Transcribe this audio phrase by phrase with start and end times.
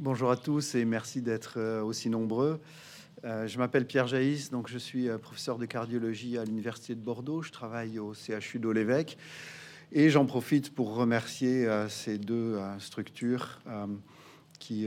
[0.00, 2.60] Bonjour à tous et merci d'être aussi nombreux.
[3.24, 7.42] je m'appelle Pierre Jaïs, donc je suis professeur de cardiologie à l'Université de Bordeaux.
[7.42, 9.18] Je travaille au CHU de l'Évêque
[9.90, 13.60] et j'en profite pour remercier ces deux structures
[14.60, 14.86] qui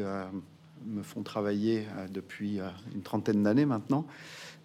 [0.86, 2.62] me font travailler depuis
[2.96, 4.08] une trentaine d'années maintenant,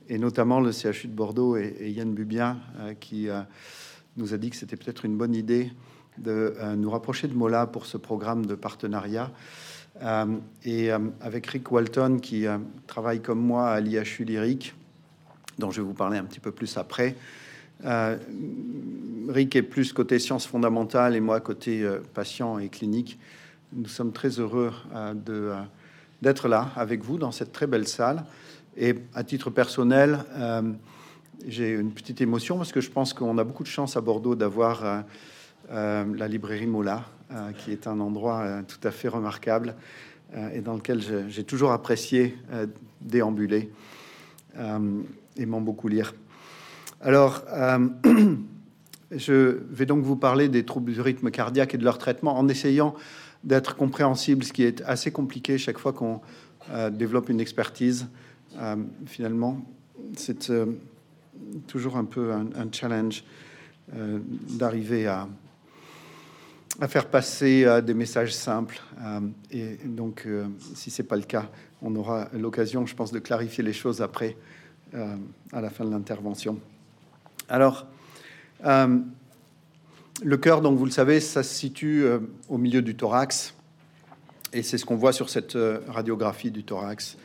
[0.08, 2.60] et notamment le CHU de Bordeaux et, Yann Bubien
[3.00, 3.26] qui
[4.16, 5.72] nous a dit que c'était peut-être une bonne idée
[6.18, 9.32] de nous rapprocher de Mola pour ce programme de partenariat.
[10.02, 10.26] Euh,
[10.64, 14.74] et euh, avec Rick Walton, qui euh, travaille comme moi à l'IHU Lyrique,
[15.59, 17.16] dont je vais vous parler un petit peu plus après.
[19.28, 23.18] Rick est plus côté sciences fondamentales et moi côté patient et clinique.
[23.74, 24.73] Nous sommes très heureux
[26.23, 28.24] d'être là avec vous dans cette très belle salle.
[28.78, 30.20] Et à titre personnel,
[31.46, 34.37] j'ai une petite émotion parce que je pense qu'on a beaucoup de chance à Bordeaux
[34.37, 35.04] d'avoir
[35.70, 37.04] la librairie Mola,
[37.59, 39.75] qui est un endroit euh, tout à fait remarquable
[40.35, 42.37] euh, et dans lequel j'ai toujours apprécié
[43.01, 43.71] déambuler,
[45.37, 46.15] aimant beaucoup lire.
[47.01, 47.45] Alors,
[49.10, 52.49] je vais donc vous parler des troubles du rythme cardiaque et de leur traitement en
[52.49, 52.95] essayant
[53.45, 56.21] d'être compréhensible, ce qui est assez compliqué chaque fois qu'on
[56.90, 58.09] développe une expertise.
[59.05, 59.61] finalement,
[60.16, 60.51] c'est
[61.66, 63.24] toujours un peu un challenge
[63.93, 65.28] d'arriver à,
[66.81, 68.81] à faire passer euh, des messages simples.
[69.00, 71.49] Euh, et donc, euh, si c'est pas le cas,
[71.83, 74.37] on aura l'occasion, je pense, de clarifier les choses après,
[75.53, 76.59] à la fin de l'intervention.
[77.50, 77.87] Alors,
[78.65, 82.06] le cœur, donc vous le savez, ça se situe
[82.49, 83.55] au milieu du thorax,
[84.55, 87.19] et c'est ce qu'on voit sur cette radiographie du thorax,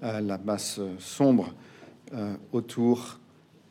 [0.00, 1.54] la masse sombre
[2.50, 3.20] autour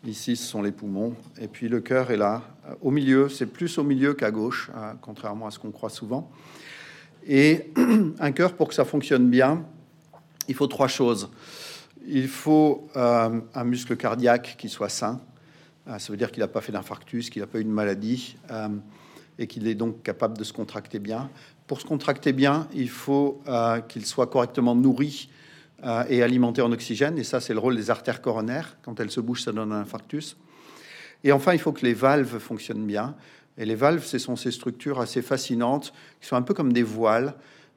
[0.03, 1.15] Ici, ce sont les poumons.
[1.39, 3.29] Et puis le cœur est là, euh, au milieu.
[3.29, 6.31] C'est plus au milieu qu'à gauche, euh, contrairement à ce qu'on croit souvent.
[7.27, 7.71] Et
[8.19, 9.63] un cœur, pour que ça fonctionne bien,
[10.47, 11.29] il faut trois choses.
[12.07, 15.21] Il faut euh, un muscle cardiaque qui soit sain.
[15.85, 18.37] ça veut dire qu'il n'a pas fait d'infarctus, qu'il n'a pas eu de maladie
[19.37, 21.29] et qu'il est donc capable de se contracter bien.
[21.67, 23.43] Pour se contracter bien, il faut
[23.87, 25.29] qu'il soit correctement nourri
[25.83, 27.17] euh, et alimenté en oxygène.
[27.17, 28.77] Et ça, c'est le rôle des artères coronaires.
[28.83, 30.37] Quand elles se bougent, ça donne un infarctus.
[31.23, 33.15] Et enfin, il faut que les valves fonctionnent bien.
[33.57, 36.83] Et les valves, ce sont ces structures assez fascinantes, qui sont un peu comme des
[36.83, 37.33] voiles,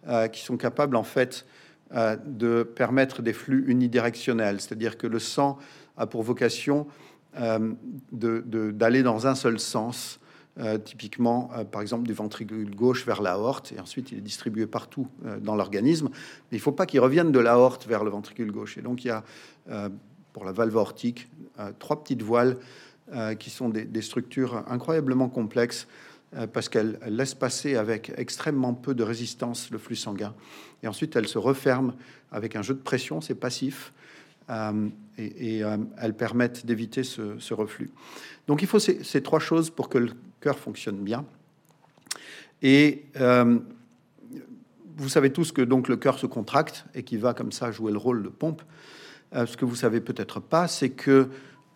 [0.06, 1.46] euh, qui sont capables, en fait,
[1.94, 4.60] euh, de permettre des flux unidirectionnels.
[4.60, 5.58] C'est-à-dire que le sang
[5.96, 6.86] a pour vocation
[8.12, 10.20] d'aller dans un seul sens
[10.60, 14.68] euh, typiquement, euh, par exemple, du ventricule gauche vers l'aorte, et ensuite il est distribué
[14.68, 16.10] partout euh, dans l'organisme.
[16.12, 18.78] Mais il ne faut pas qu'il revienne de l'aorte vers le ventricule gauche.
[18.78, 19.24] Et donc il y a,
[20.32, 21.28] pour la valve aortique,
[21.78, 22.58] trois petites voiles
[23.38, 25.86] qui sont des, structures incroyablement complexes
[26.52, 30.34] parce qu'elles laissent passer avec extrêmement peu de résistance le flux sanguin.
[30.82, 31.94] Et ensuite, elles se referment
[32.30, 33.92] avec un jeu de pression, c'est passif,
[35.18, 35.62] et,
[35.98, 37.90] elles permettent d'éviter ce, reflux.
[38.46, 40.12] Donc il faut ces, trois choses pour que le
[40.52, 41.24] fonctionne bien.
[42.62, 43.58] Et euh,
[44.96, 47.92] vous savez tous que donc le cœur se contracte et qui va comme ça jouer
[47.92, 48.62] le rôle de pompe.
[49.34, 51.28] Euh, ce que vous savez peut-être pas, c'est que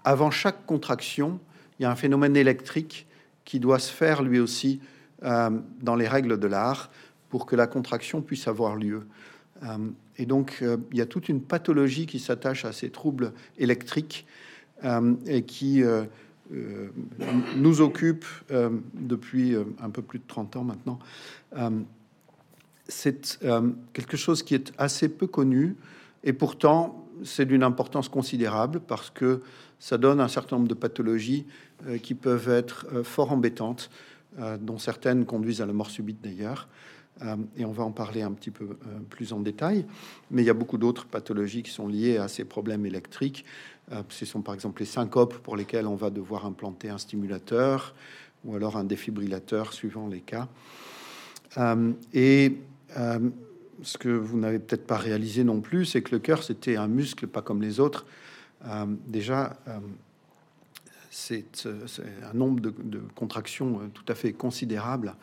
[0.05, 1.41] avant chaque contraction,
[1.79, 3.07] il y a un phénomène électrique
[3.45, 4.81] qui doit se faire lui aussi
[5.25, 5.51] euh,
[5.83, 6.91] dans les règles de l'art
[7.29, 9.07] pour que la contraction puisse avoir lieu.
[10.17, 14.27] et donc, il y a toute une pathologie qui s'attache à ces troubles électriques
[15.27, 15.83] et qui
[17.57, 20.99] nous occupe euh, depuis euh, un peu plus de 30 ans maintenant.
[22.89, 23.39] c'est
[23.93, 25.77] quelque chose qui est assez peu connu
[26.25, 29.43] et pourtant c'est d'une importance considérable parce que
[29.79, 31.47] ça donne un certain nombre de pathologies
[32.03, 33.91] qui peuvent être fort embêtantes,
[34.61, 36.69] dont certaines conduisent à la mort subite d'ailleurs.
[37.57, 38.77] Et on va en parler un petit peu
[39.11, 39.85] plus en détail.
[40.31, 43.45] Mais il y a beaucoup d'autres pathologies qui sont liées à ces problèmes électriques.
[43.93, 47.95] Euh, ce sont par exemple les syncopes pour lesquels on va devoir implanter un stimulateur
[48.45, 50.49] ou alors un défibrillateur suivant les cas.
[51.57, 52.59] Euh, et
[52.97, 53.19] euh,
[53.83, 56.89] ce que vous n'avez peut-être pas réalisé non plus, c'est que le cœur, c'était un
[56.89, 58.07] muscle pas comme les autres.
[59.07, 59.57] déjà,
[61.11, 65.15] c'est un nombre de, contractions tout à fait considérable.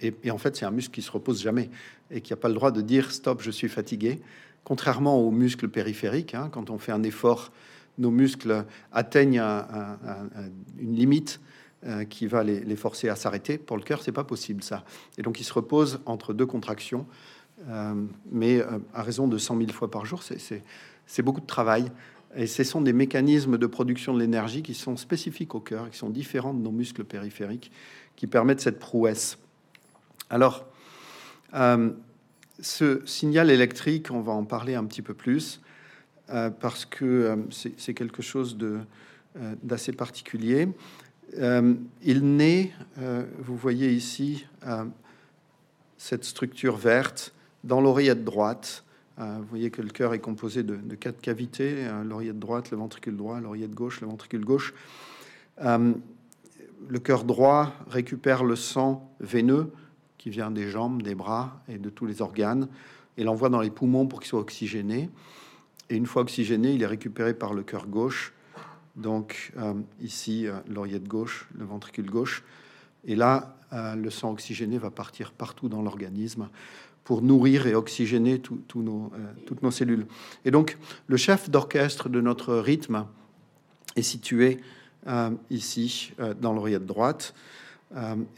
[0.00, 1.70] Et, et, en fait, c'est un muscle qui se repose jamais
[2.10, 4.20] et qui n'a pas le droit de dire stop, je suis fatigué.
[4.64, 7.50] Contrairement aux muscles périphériques, hein, quand on fait un effort,
[7.98, 9.42] nos muscles atteignent
[10.78, 11.40] une limite
[11.84, 13.58] euh, qui va les, forcer à s'arrêter.
[13.58, 14.84] Pour le cœur, c'est pas possible ça.
[15.18, 17.06] Et donc, il se repose entre deux contractions,
[17.68, 17.94] euh,
[18.30, 21.90] mais euh, à raison de 100 000 fois par jour, c'est beaucoup de travail.
[22.36, 25.98] Et ce sont des mécanismes de production de l'énergie qui sont spécifiques au cœur, qui
[25.98, 27.72] sont différents de nos muscles périphériques,
[28.22, 29.36] qui permettent cette prouesse.
[30.30, 30.64] Alors,
[32.60, 35.60] ce signal électrique, on va en parler un petit peu plus,
[36.28, 38.56] parce que c'est quelque chose
[39.64, 40.68] d'assez particulier.
[41.36, 42.70] il naît,
[43.40, 44.46] vous voyez ici,
[45.98, 47.34] cette structure verte
[47.64, 48.84] dans l'oreillette droite.
[49.18, 52.76] Euh, vous voyez que le cœur est composé de, quatre cavités euh, l'oreillette droite, le
[52.76, 54.74] ventricule droit, l'oreillette gauche, le ventricule gauche.
[56.82, 59.72] Euh, le cœur droit récupère le sang veineux
[60.18, 62.68] qui vient des jambes, des bras et de tous les organes
[63.16, 65.10] et l'envoie dans les poumons pour qu'il soit oxygéné.
[65.90, 68.32] Et une fois oxygéné, il est récupéré par le cœur gauche.
[68.96, 69.52] Donc
[70.00, 72.44] ici, l'oreillette gauche, le ventricule gauche.
[73.04, 76.48] Et là, le sang oxygéné va partir partout dans l'organisme
[77.04, 78.56] pour nourrir et oxygéner euh,
[79.46, 80.06] toutes nos cellules.
[80.44, 83.06] Et donc, le chef d'orchestre de notre rythme
[83.96, 84.81] est situé euh,
[85.50, 87.34] ici, euh, dans l'oreillette droite.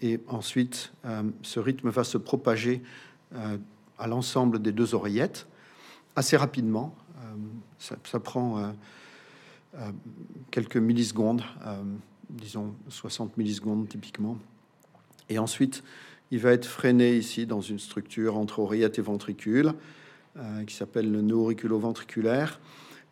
[0.03, 0.93] et ensuite,
[1.43, 2.83] ce rythme va se propager
[3.99, 5.47] à l'ensemble des deux oreillettes
[6.17, 6.93] assez rapidement.
[7.79, 8.75] Ça, prend
[10.51, 11.45] quelques millisecondes,
[12.31, 14.39] disons 60 millisecondes typiquement.
[15.29, 15.85] Et ensuite,
[16.31, 19.73] il va être freiné ici dans une structure entre oreillette et ventricule
[20.37, 22.59] euh, qui s'appelle le nœud auriculo-ventriculaire.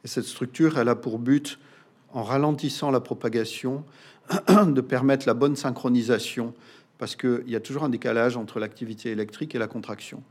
[0.04, 1.58] Et cette structure, elle a pour but,
[2.12, 3.84] en ralentissant la propagation,
[4.48, 6.54] de permettre la bonne synchronisation
[6.98, 10.22] parce qu'il y a toujours un décalage entre l'activité électrique et la contraction.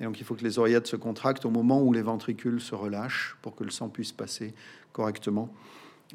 [0.00, 2.74] Et donc il faut que les oreillettes se contractent au moment où les ventricules se
[2.74, 4.52] relâchent pour que le sang puisse passer
[4.92, 5.48] correctement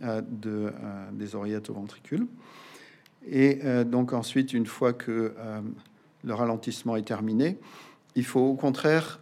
[0.04, 0.72] euh, euh,
[1.14, 2.28] des oreillettes aux ventricules.
[3.28, 5.36] Et donc ensuite, une fois que
[6.24, 7.58] le ralentissement est terminé.
[8.16, 9.20] Il faut au contraire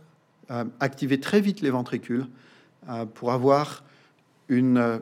[0.51, 2.27] euh, activer très vite les ventricules
[2.89, 3.83] euh, pour avoir
[4.47, 4.99] une euh,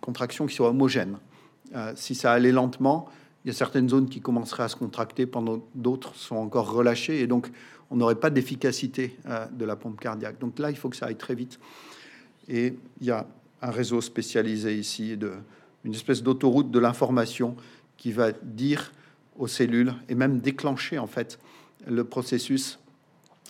[0.00, 1.18] contraction qui soit homogène.
[1.94, 3.08] si ça allait lentement,
[3.44, 7.20] il y a certaines zones qui commenceraient à se contracter pendant d'autres sont encore relâchées
[7.20, 7.50] et donc
[7.90, 9.16] on n'aurait pas d'efficacité
[9.52, 10.38] de la pompe cardiaque.
[10.38, 11.58] Donc là, il faut que ça aille très vite.
[12.48, 13.26] Et il y a
[13.62, 15.32] un réseau spécialisé ici, de,
[15.84, 17.56] une espèce d'autoroute de l'information
[17.96, 18.92] qui va dire
[19.38, 21.38] aux cellules et même déclencher en fait
[21.86, 22.78] le processus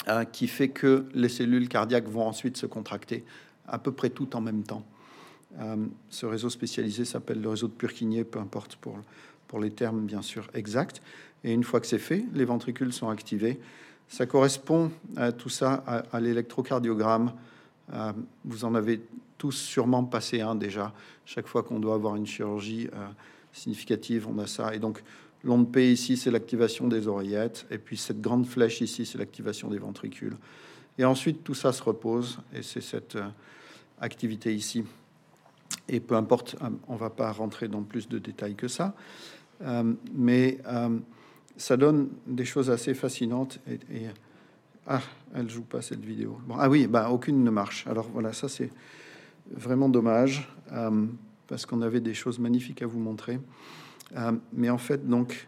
[0.08, 3.25] euh, qui fait que les cellules cardiaques vont ensuite se contracter
[3.66, 4.84] à peu près tout en même temps.
[5.61, 5.77] Euh,
[6.11, 10.49] ce réseau spécialisé s'appelle le réseau de Purkinje, peu importe pour, les termes bien sûr
[10.55, 11.00] exacts.
[11.43, 13.59] Et une fois que c'est fait, les ventricules sont activés.
[14.09, 17.33] Ça correspond à tout ça à, l'électrocardiogramme.
[17.93, 18.12] Euh,
[18.45, 19.00] vous en avez
[19.39, 20.93] tous sûrement passé un déjà.
[21.25, 22.89] Chaque fois qu'on doit avoir une chirurgie
[23.53, 24.75] significative, on a ça.
[24.75, 25.03] Et donc,
[25.45, 27.67] L'onde P ici, c'est l'activation des oreillettes.
[27.71, 30.37] Et puis cette grande flèche ici, c'est l'activation des ventricules.
[30.99, 32.39] Et ensuite, tout ça se repose.
[32.53, 33.29] Et c'est cette euh,
[34.00, 34.85] activité ici.
[35.88, 38.94] Et peu importe, euh, on va pas rentrer dans plus de détails que ça.
[39.62, 40.58] Euh, mais
[41.56, 43.61] ça donne des choses assez fascinantes.
[43.69, 44.06] Et,
[44.87, 45.00] ah,
[45.35, 46.38] elle joue pas cette vidéo.
[46.56, 47.87] Ah oui, bah, aucune ne marche.
[47.87, 48.70] Alors voilà, ça c'est
[49.50, 50.49] vraiment dommage.
[51.49, 53.40] parce qu'on avait des choses magnifiques à vous montrer.
[54.17, 55.46] Euh, mais en fait, donc,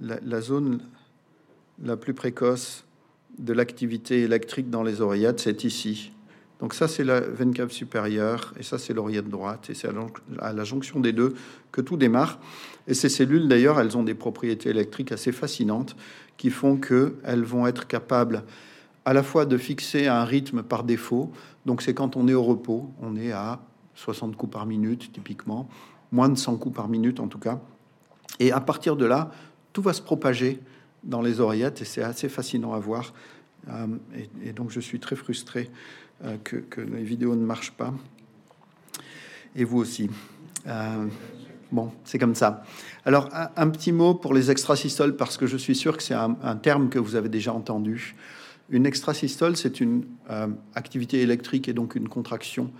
[0.00, 0.80] la, zone
[1.82, 2.84] la plus précoce
[3.38, 6.12] de l'activité électrique dans les oreillettes, c'est ici.
[6.62, 9.88] Donc ça, c'est la veine cave supérieure, et ça, c'est l'oreillette droite, et c'est
[10.38, 11.34] à la jonction des deux
[11.72, 12.38] que tout démarre.
[12.86, 15.96] Et ces cellules, d'ailleurs, elles ont des propriétés électriques assez fascinantes
[16.36, 18.44] qui font qu'elles vont être capables
[19.04, 21.32] à la fois de fixer un rythme par défaut.
[21.66, 23.60] Donc c'est quand on est au repos, on est à
[23.96, 25.68] 60 coups par minute typiquement,
[26.12, 27.60] moins de 100 coups par minute en tout cas.
[28.38, 29.32] Et à partir de là,
[29.72, 30.60] tout va se propager
[31.02, 33.12] dans les oreillettes et c'est assez fascinant à voir.
[33.68, 33.86] Euh,
[34.42, 35.70] et, donc je suis très frustré
[36.24, 37.92] euh, que, les vidéos ne marchent pas.
[39.54, 40.10] Et vous aussi.
[40.66, 41.06] Euh,
[41.70, 42.64] bon, c'est comme ça.
[43.04, 46.56] Alors un, petit mot pour les extrasystoles parce que je suis sûr que c'est un,
[46.56, 48.14] terme que vous avez déjà entendu.
[48.70, 50.04] Une extrasystole, c'est une
[50.74, 52.70] activité électrique et donc une contraction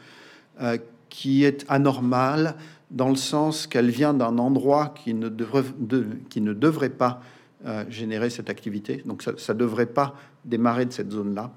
[1.11, 2.55] qui est anormale
[2.93, 7.21] dans le sens qu'elle vient d'un endroit qui ne, devrait, pas
[7.67, 9.03] euh, générer cette activité.
[9.07, 11.53] Donc ça ne devrait pas démarrer de cette zone-là.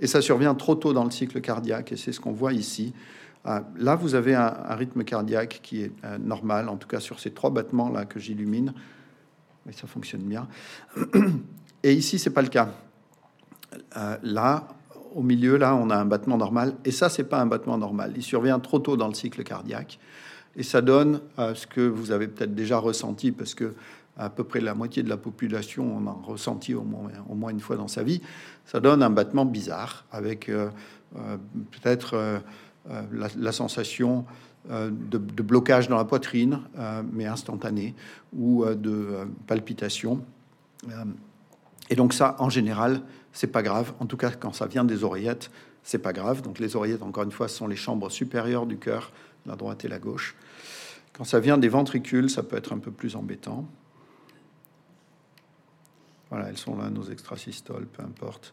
[0.00, 2.94] Et ça survient trop tôt dans le cycle cardiaque, et c'est ce qu'on voit ici.
[3.46, 7.20] Euh, là, vous avez un, rythme cardiaque qui est euh, normal, en tout cas sur
[7.20, 8.74] ces trois battements-là que j'illumine.
[9.66, 10.48] Mais ça fonctionne bien.
[11.82, 12.70] Et ici, c'est pas le cas.
[14.22, 14.68] là,
[15.14, 18.12] au milieu, là, on a un battement normal, et ça, c'est pas un battement normal.
[18.16, 19.98] Il survient trop tôt dans le cycle cardiaque.
[20.56, 23.74] Et ça donne à ce que vous avez peut-être déjà ressenti, parce que
[24.18, 27.76] à peu près la moitié de la population en a ressenti au moins, une fois
[27.76, 28.20] dans sa vie,
[28.66, 30.70] ça donne un battement bizarre, avec euh,
[31.16, 31.36] euh,
[31.70, 32.38] peut-être euh,
[33.12, 34.24] la, sensation
[34.68, 36.60] de, de, blocage dans la poitrine,
[37.12, 37.94] mais instantané,
[38.34, 40.22] ou de palpitation.
[41.90, 43.92] Et donc ça, en général, c'est pas grave.
[44.00, 45.50] En tout cas, quand ça vient des oreillettes,
[45.82, 46.42] c'est pas grave.
[46.42, 49.12] Donc les oreillettes, encore une fois, sont les chambres supérieures du cœur,
[49.46, 50.34] la droite et la gauche.
[51.12, 53.66] Quand ça vient des ventricules, ça peut être un peu plus embêtant.
[56.30, 58.52] Voilà, elles sont là, nos extrasystoles, peu importe.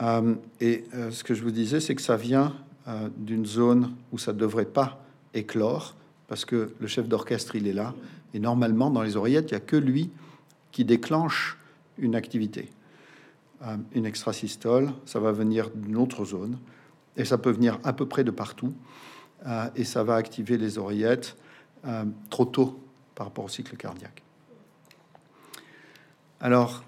[0.00, 2.54] Euh, et euh, ce que je vous disais, c'est que ça vient
[2.88, 5.02] euh, d'une zone où ça ne devrait pas
[5.34, 5.96] éclore,
[6.28, 7.94] parce que le chef d'orchestre, il est là.
[8.32, 10.10] Et normalement, dans les oreillettes, il n'y a que lui
[10.70, 11.58] qui déclenche
[11.98, 12.70] une activité.
[13.92, 16.58] une extrasystole, ça va venir d'une autre zone,
[17.16, 18.72] et ça peut venir à peu près de partout,
[19.74, 21.36] et ça va activer les oreillettes
[22.30, 22.80] trop tôt
[23.14, 24.22] par rapport au cycle cardiaque.
[26.40, 26.84] Alors,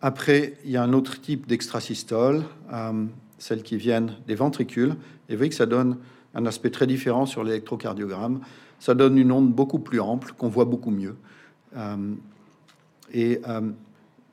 [0.00, 3.04] Après, il y a un autre type d'extrasystole, euh,
[3.38, 4.94] celles qui viennent des ventricules.
[5.28, 5.96] Et vous voyez que ça donne
[6.34, 8.40] un aspect très différent sur l'électrocardiogramme.
[8.78, 11.16] Ça donne une onde beaucoup plus ample, qu'on voit beaucoup mieux.
[11.76, 12.14] Euh,
[13.12, 13.72] et euh,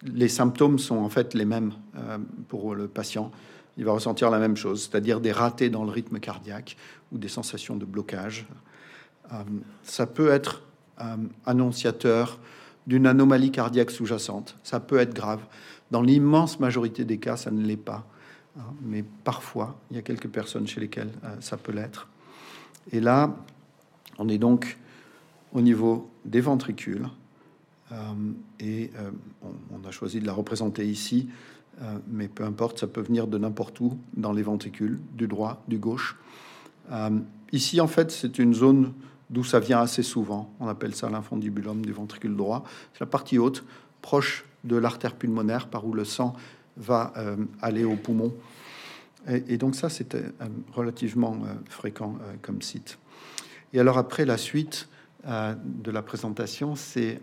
[0.03, 1.71] les symptômes sont en fait les mêmes
[2.47, 3.31] pour le patient.
[3.77, 6.77] Il va ressentir la même chose, c'est-à-dire des ratés dans le rythme cardiaque
[7.11, 8.45] ou des sensations de blocage.
[9.83, 10.61] ça peut être
[11.45, 12.39] annonciateur
[12.87, 14.57] d'une anomalie cardiaque sous-jacente.
[14.63, 15.41] Ça peut être grave.
[15.91, 18.05] Dans l'immense majorité des cas, ça ne l'est pas.
[18.57, 22.07] Hein, mais parfois, il y a quelques personnes chez lesquelles euh, ça peut l'être.
[22.91, 23.35] Et là,
[24.17, 24.77] on est donc
[25.53, 27.07] au niveau des ventricules.
[27.91, 27.95] Euh,
[28.59, 29.11] et euh,
[29.71, 31.29] on, a choisi de la représenter ici,
[32.07, 35.77] mais peu importe, ça peut venir de n'importe où dans les ventricules, du droit, du
[35.77, 36.15] gauche.
[37.51, 38.93] ici, en fait, c'est une zone
[39.29, 40.53] d'où ça vient assez souvent.
[40.59, 42.63] On appelle ça l'infundibulum du ventricule droit.
[42.93, 43.63] C'est la partie haute,
[44.01, 46.35] proche de l'artère pulmonaire, par où le sang
[46.77, 48.33] va euh, aller au poumon.
[49.27, 52.99] Et, donc ça, c'était euh, relativement euh, fréquent comme site.
[53.73, 54.87] Et alors après, la suite
[55.27, 57.19] de la présentation, c'est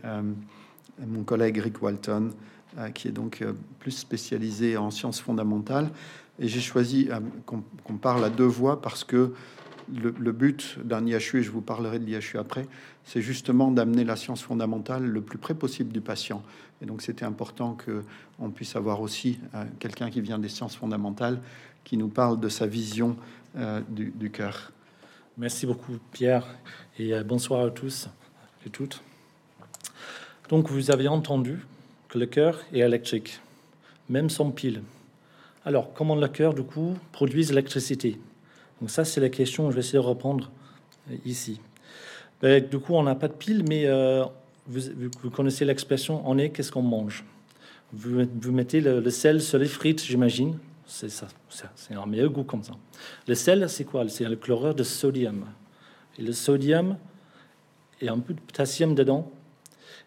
[0.99, 2.31] mon collègue Rick Walton,
[2.95, 3.45] qui est donc
[3.79, 5.89] plus spécialisé en sciences fondamentales.
[6.41, 7.09] Et j'ai choisi
[7.47, 9.35] qu'on parle à deux voix parce que
[9.91, 12.67] le, but d'un IHU, et je vous parlerai de l'IHU après,
[13.05, 16.43] c'est justement d'amener la science fondamentale le plus près possible du patient.
[16.81, 21.41] Et donc c'était important qu'on puisse avoir aussi euh, quelqu'un qui vient des sciences fondamentales,
[21.85, 23.17] qui nous parle de sa vision
[23.57, 24.73] euh, du, cœur.
[25.37, 26.47] Merci beaucoup Pierre,
[26.99, 28.09] et euh, bonsoir à tous
[28.67, 29.03] et toutes.
[30.49, 31.59] Donc vous avez entendu
[32.09, 33.41] que le cœur est électrique,
[34.09, 34.83] même sans pile.
[35.65, 38.19] Alors comment le cœur du coup produit l'électricité?
[38.83, 39.71] Donc ça, c'est la question.
[39.71, 40.51] Je vais essayer de reprendre
[41.09, 41.61] euh, ici.
[42.41, 44.25] Ben, du coup, on n'a pas de pile, mais euh,
[44.67, 47.25] vous, connaissez l'expression "on est qu'est-ce qu'on mange".
[47.93, 50.59] Vous, mettez le, sel sur les frites, j'imagine.
[50.85, 51.29] C'est ça,
[51.77, 52.73] c'est un meilleur goût comme ça.
[53.29, 54.09] Le sel, c'est quoi?
[54.09, 55.45] C'est le chlorure de sodium.
[56.19, 56.97] Et le sodium
[58.01, 59.31] et un peu de potassium dedans.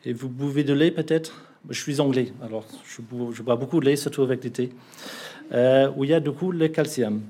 [0.03, 1.45] Et vous buvez de lait peut-être?
[1.69, 3.01] Je suis anglais, alors je,
[3.41, 4.71] bois, beaucoup de lait, surtout avec thé.
[5.53, 7.21] Euh, où il y a du coup le calcium.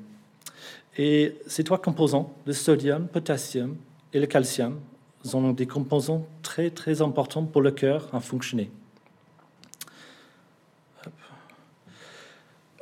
[0.97, 3.75] Et ces trois composants, le sodium, potassium
[4.13, 4.79] et le calcium,
[5.23, 8.69] sont des composants très très importants pour le cœur à fonctionner.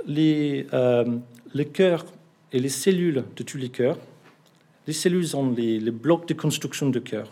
[0.05, 1.17] Les, euh,
[1.53, 2.05] le cœur
[2.51, 3.97] et les cellules de tous les cœurs,
[4.85, 7.31] les cellules sont les, les blocs de construction du cœur.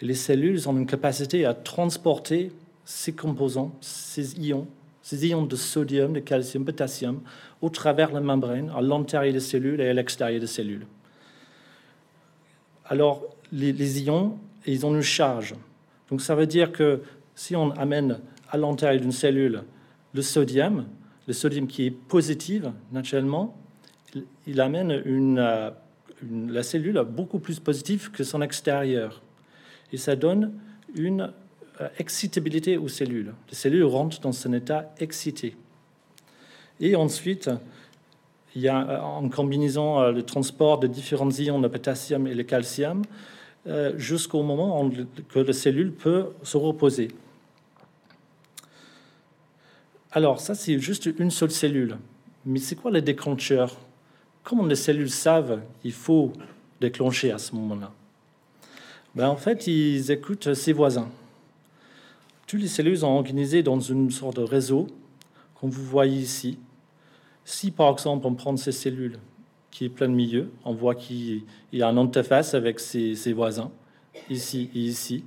[0.00, 2.50] Les cellules ont une capacité à transporter
[2.84, 4.66] ces composants, ces ions,
[5.02, 7.20] ces ions de sodium, de calcium, potassium,
[7.60, 10.86] au travers la membrane, à l'intérieur des cellules et à l'extérieur des cellules.
[12.86, 15.54] Alors, les, ions, ils ont une charge.
[16.08, 17.02] Donc, ça veut dire que
[17.34, 19.64] si on amène à l'intérieur d'une cellule
[20.14, 20.86] le sodium,
[21.26, 23.56] le sodium qui est positif, naturellement,
[24.46, 25.70] il, amène euh,
[26.30, 29.22] la cellule beaucoup plus positive que son extérieur.
[29.92, 30.52] Et ça donne
[30.94, 31.32] une
[31.98, 33.32] excitabilité aux cellules.
[33.48, 35.56] Les cellules rentrent dans un état excité.
[36.80, 37.50] Et ensuite,
[38.54, 42.34] il y a euh, en combinaison euh, le transport de différents ions, de potassium et
[42.34, 43.02] le calcium,
[43.66, 44.90] euh, jusqu'au moment
[45.28, 47.08] que la cellule peut se reposer.
[50.10, 51.96] Alors, ça, c'est juste une seule cellule.
[52.44, 53.76] Mais c'est quoi le déclencheur?
[54.42, 56.32] Comment les cellules savent qu'il faut
[56.80, 57.92] déclencher à ce moment-là?
[59.14, 61.08] Ben, En fait, ils écoutent ses voisins.
[62.52, 64.86] Toutes les cellules sont organisées dans une sorte de réseau,
[65.58, 66.58] comme vous voyez ici.
[67.46, 69.18] Si par exemple on prend ces cellules
[69.70, 73.70] qui est plein de milieu, on voit qu'il y a un interface avec ses, voisins,
[74.28, 75.24] ici et ici.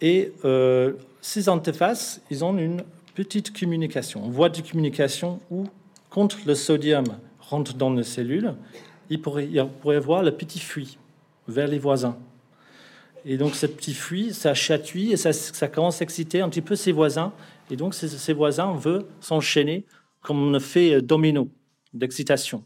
[0.00, 2.84] Et euh, ces interfaces, ils ont une
[3.16, 5.64] petite communication, une voie de communication où,
[6.08, 7.06] quand le sodium
[7.40, 8.54] rentre dans les cellules,
[9.10, 10.98] il pourrait, il pourrait avoir le petit fuit
[11.48, 12.16] vers les voisins.
[13.24, 16.60] Et donc, ce petit fruit, ça chatouille et ça, ça commence à exciter un petit
[16.60, 17.32] peu ses voisins.
[17.70, 19.86] Et donc, ses, voisins veulent s'enchaîner
[20.20, 21.48] comme on fait domino
[21.92, 22.64] d'excitation,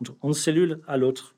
[0.00, 1.34] d'une cellule à l'autre.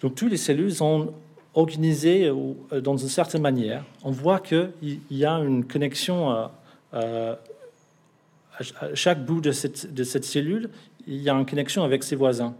[0.00, 1.14] Donc, toutes les cellules sont
[1.54, 3.84] organisées euh, dans une certaine manière.
[4.02, 6.50] On voit qu'il y a une connexion à,
[8.94, 10.70] chaque bout de cette, cellule,
[11.06, 12.54] il y a une connexion avec ses voisins.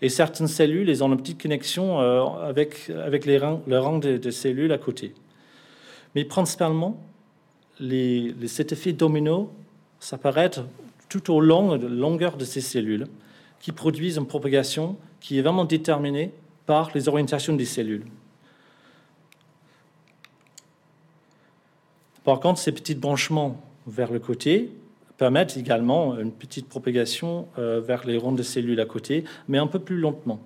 [0.00, 4.30] Et certaines cellules, elles ont une petite connexion euh, avec, avec les le rang de,
[4.30, 5.14] cellules à côté.
[6.14, 7.02] Mais principalement,
[7.80, 9.52] les, cet effet domino
[10.00, 10.50] s'apparaît
[11.08, 13.06] tout au long de la longueur de ces cellules
[13.60, 16.32] qui produisent une propagation qui est vraiment déterminée
[16.66, 18.04] par les orientations des cellules.
[22.24, 24.70] Par contre, ces petits branchements vers le côté
[25.18, 29.66] permettent également une petite propagation euh, vers les rondes de cellules à côté, mais un
[29.66, 30.40] peu plus lentement.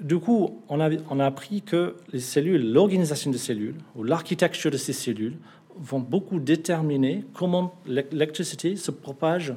[0.00, 4.70] Du coup, on a, on a appris que les cellules, l'organisation des cellules ou l'architecture
[4.70, 5.36] de ces cellules
[5.76, 9.54] vont beaucoup déterminer comment l'électricité se propage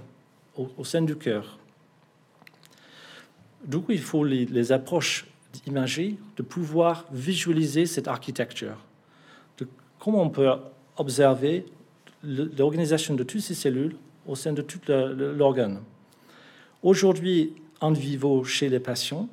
[0.56, 1.58] au, sein du cœur.
[3.66, 5.28] Du coup, il faut les, approches
[5.66, 8.78] imagées de pouvoir visualiser cette architecture,
[9.58, 9.68] de
[10.00, 10.50] comment on peut
[10.98, 11.66] observer
[12.26, 13.96] l'organisation de toutes ces cellules
[14.28, 15.82] au sein de tout l'organe.
[16.84, 19.28] Aujourd'hui, en vivo chez les patients,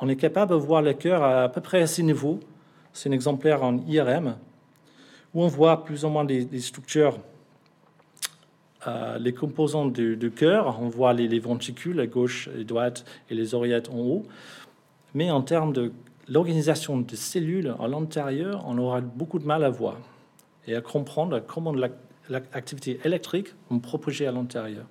[0.00, 2.40] on est capable de voir le cœur à, peu près à ce niveau.
[2.92, 4.36] C'est un exemplaire en IRM
[5.34, 7.18] où on voit plus ou moins des, structures,
[8.86, 10.80] euh, les composants du, cœur.
[10.80, 14.26] On voit les, ventricules à gauche et droite et les oreillettes en haut.
[15.12, 15.92] Mais en termes de
[16.28, 19.96] l'organisation des cellules à l'intérieur, on aura beaucoup de mal à voir
[20.66, 21.74] et à comprendre comment
[22.28, 24.86] l'activité électrique est propagée à l'intérieur.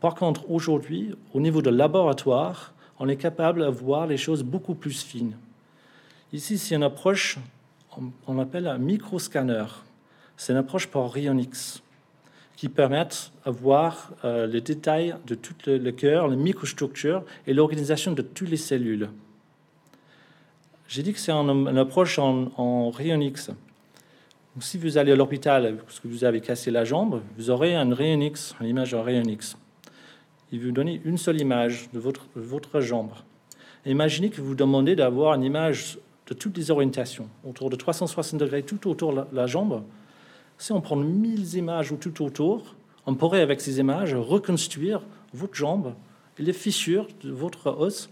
[0.00, 4.74] Par contre, aujourd'hui, au niveau de laboratoire, on est capable de voir les choses beaucoup
[4.74, 5.36] plus fines.
[6.32, 7.38] Ici, c'est une approche
[8.26, 9.64] on appelle un microscanner.
[10.36, 11.82] C'est une approche par rayon X
[12.56, 18.12] qui permet de voir euh, les détails de tout le, cœur, les microstructures et l'organisation
[18.12, 19.10] de toutes les cellules.
[20.88, 23.50] J'ai dit que c'est une, approche en, rayon X.
[24.60, 27.92] si vous allez à l'hôpital parce que vous avez cassé la jambe, vous aurez un
[27.92, 29.56] rayon X, une image en rayon X.
[30.52, 33.10] Il vous donne une seule image de votre, jambe.
[33.84, 38.62] Imaginez que vous demandez d'avoir une image de toutes les orientations, autour de 360 degrés,
[38.62, 39.82] tout autour de la jambe.
[40.56, 45.02] Si on prend 1000 images ou tout autour, on pourrait avec ces images reconstruire
[45.34, 45.94] votre jambe
[46.38, 48.08] et les fissures de votre os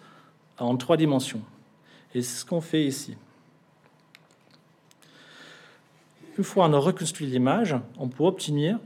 [0.58, 1.40] en trois dimensions.
[2.14, 3.16] Et c'est ce qu'on fait ici.
[6.38, 8.78] Une fois on a reconstruit l'image, on peut obtenir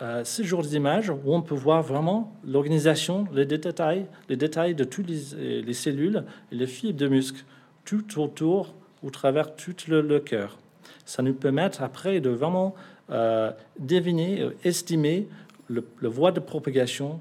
[0.00, 4.84] euh, ce genre d'images où on peut voir vraiment l'organisation, les détails, les détails de
[4.84, 7.44] toutes les, les cellules et les fibres de muscles
[7.84, 10.58] tout autour, au travers tout le, cœur.
[11.04, 12.74] Ça nous permet après de vraiment
[13.10, 15.26] euh, deviner, euh, estimer
[15.68, 17.20] le, voie de propagation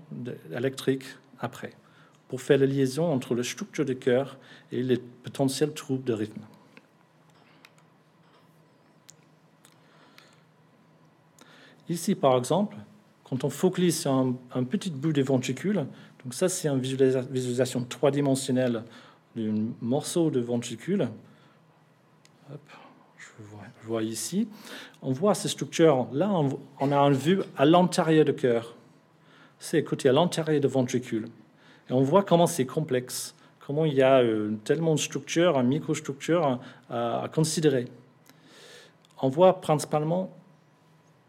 [0.56, 1.04] électrique
[1.40, 1.72] après,
[2.28, 4.38] pour faire la liaison entre la structure du cœur
[4.72, 6.42] et les potentiels troubles de rythme.
[11.90, 12.76] Ici, par exemple,
[13.24, 15.86] quand on focalise sur un, petit bout des ventricules,
[16.24, 18.84] donc ça c'est une visualisation trois dimensionnelle
[19.36, 21.08] d'un morceau de ventricule.
[22.50, 24.50] je, vois, ici.
[25.02, 26.08] On voit ces structures.
[26.12, 26.30] Là,
[26.80, 28.76] on, a une vue à l'intérieur du cœur.
[29.60, 31.28] C'est côté à l'intérieur du ventricule.
[31.90, 35.68] Et on voit comment c'est complexe, comment il y a euh, tellement de structures, une
[35.68, 37.86] microstructure à, considérer.
[39.22, 40.36] On voit principalement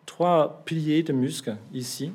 [0.05, 2.13] trois piliers de muscles ici.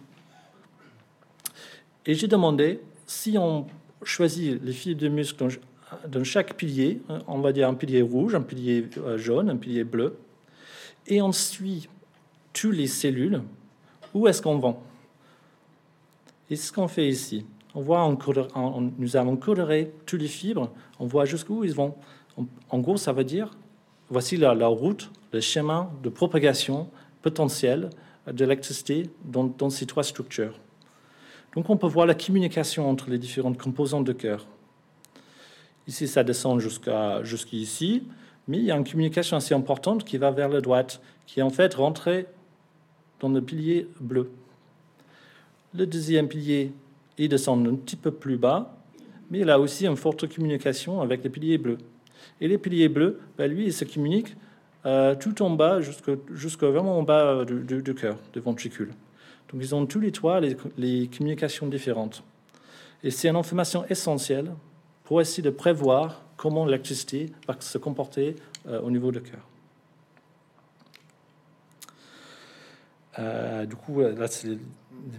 [2.05, 3.65] Et j'ai demandé si on
[4.03, 5.59] choisit les fils de muscles
[6.07, 9.83] dans chaque pilier, on va dire un pilier rouge, un pilier euh, jaune, un pilier
[9.83, 10.17] bleu,
[11.07, 11.87] et on suit
[12.51, 13.41] toutes les cellules.
[14.13, 14.77] Où est-ce qu'on va?
[16.49, 17.45] Et ce qu'on fait ici.
[17.75, 18.15] On voit,
[18.97, 21.95] nous avons coloré toutes les fibres, on voit jusqu'où ils vont.
[22.69, 23.51] En gros, ça veut dire,
[24.09, 26.89] voici la, route, le chemin de propagation
[27.21, 27.89] potentielle
[28.27, 30.59] de l'électricité dans, ces trois structures.
[31.55, 34.45] Donc on peut voir la communication entre les différentes composantes de cœur.
[35.87, 38.03] Ici, ça descend jusqu'ici,
[38.47, 41.43] mais il y a une communication assez importante qui va vers la droite, qui est
[41.43, 42.27] en fait rentrée
[43.19, 44.31] dans le pilier bleu.
[45.73, 46.71] Le deuxième pilier,
[47.17, 48.75] il descend un petit peu plus bas,
[49.29, 51.77] mais il a aussi une forte communication avec les piliers bleus.
[52.41, 54.35] Et les piliers bleus, ben lui, il se communique
[54.85, 58.91] euh, tout en bas, jusqu'à vraiment en bas du, cœur, du ventricule.
[59.51, 62.23] Donc ils ont tous les trois les communications différentes.
[63.03, 64.51] Et c'est une information essentielle
[65.03, 68.35] pour essayer de prévoir comment l'électricité va se comporter
[68.67, 69.41] euh, au niveau du cœur.
[73.19, 74.57] Euh, du coup, là, c'est les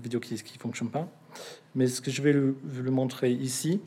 [0.03, 1.07] vidéos qui ne fonctionnent pas.
[1.75, 3.81] Mais ce que je vais vous montrer ici,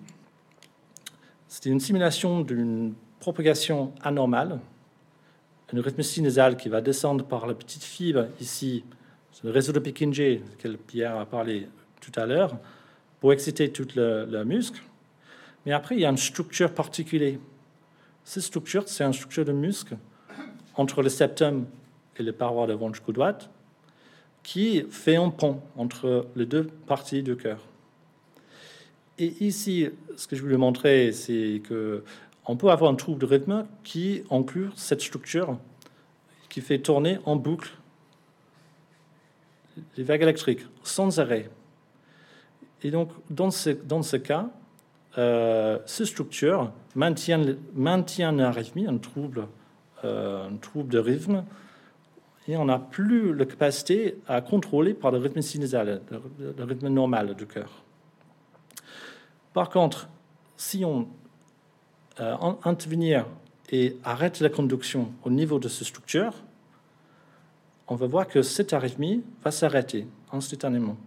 [1.47, 4.59] c'est une simulation d'une propagation anormale,
[5.73, 8.83] un rythme sinusal qui va descendre par la petite fibre ici,
[9.43, 11.67] le réseau de Pickinger, que Pierre a parlé
[12.01, 12.57] tout à l'heure,
[13.19, 14.81] pour exciter tout le, le, muscle.
[15.65, 17.37] Mais après, il y a une structure particulière.
[18.23, 19.97] Cette structure, c'est une structure de muscle
[20.75, 21.65] entre le septum
[22.17, 23.49] et les parois de ventricule droite
[24.47, 27.59] qui fait un pont entre les deux parties du cœur.
[29.19, 32.05] Et ici, ce que je voulais montrer, c'est que
[32.45, 35.59] on peut avoir un trouble de rythme qui inclut cette structure
[36.47, 37.71] qui fait tourner en boucle
[39.97, 41.49] les vagues électriques sans arrêt.
[42.83, 44.49] Et donc, dans ce, dans ce cas,
[45.17, 49.45] euh, ces structures maintiennent, maintiennent arythmie, un trouble,
[50.05, 51.43] euh, un trouble de rythme,
[52.55, 56.01] on n'a plus la capacité à contrôler par le rythme sinusal,
[56.39, 57.83] le rythme normal du cœur.
[59.53, 60.07] Par contre,
[60.55, 61.07] si on
[62.19, 63.27] euh, intervient
[63.69, 66.33] et arrête la conduction au niveau de cette structure,
[67.87, 70.97] on va voir que cette arythmie va s'arrêter instantanément.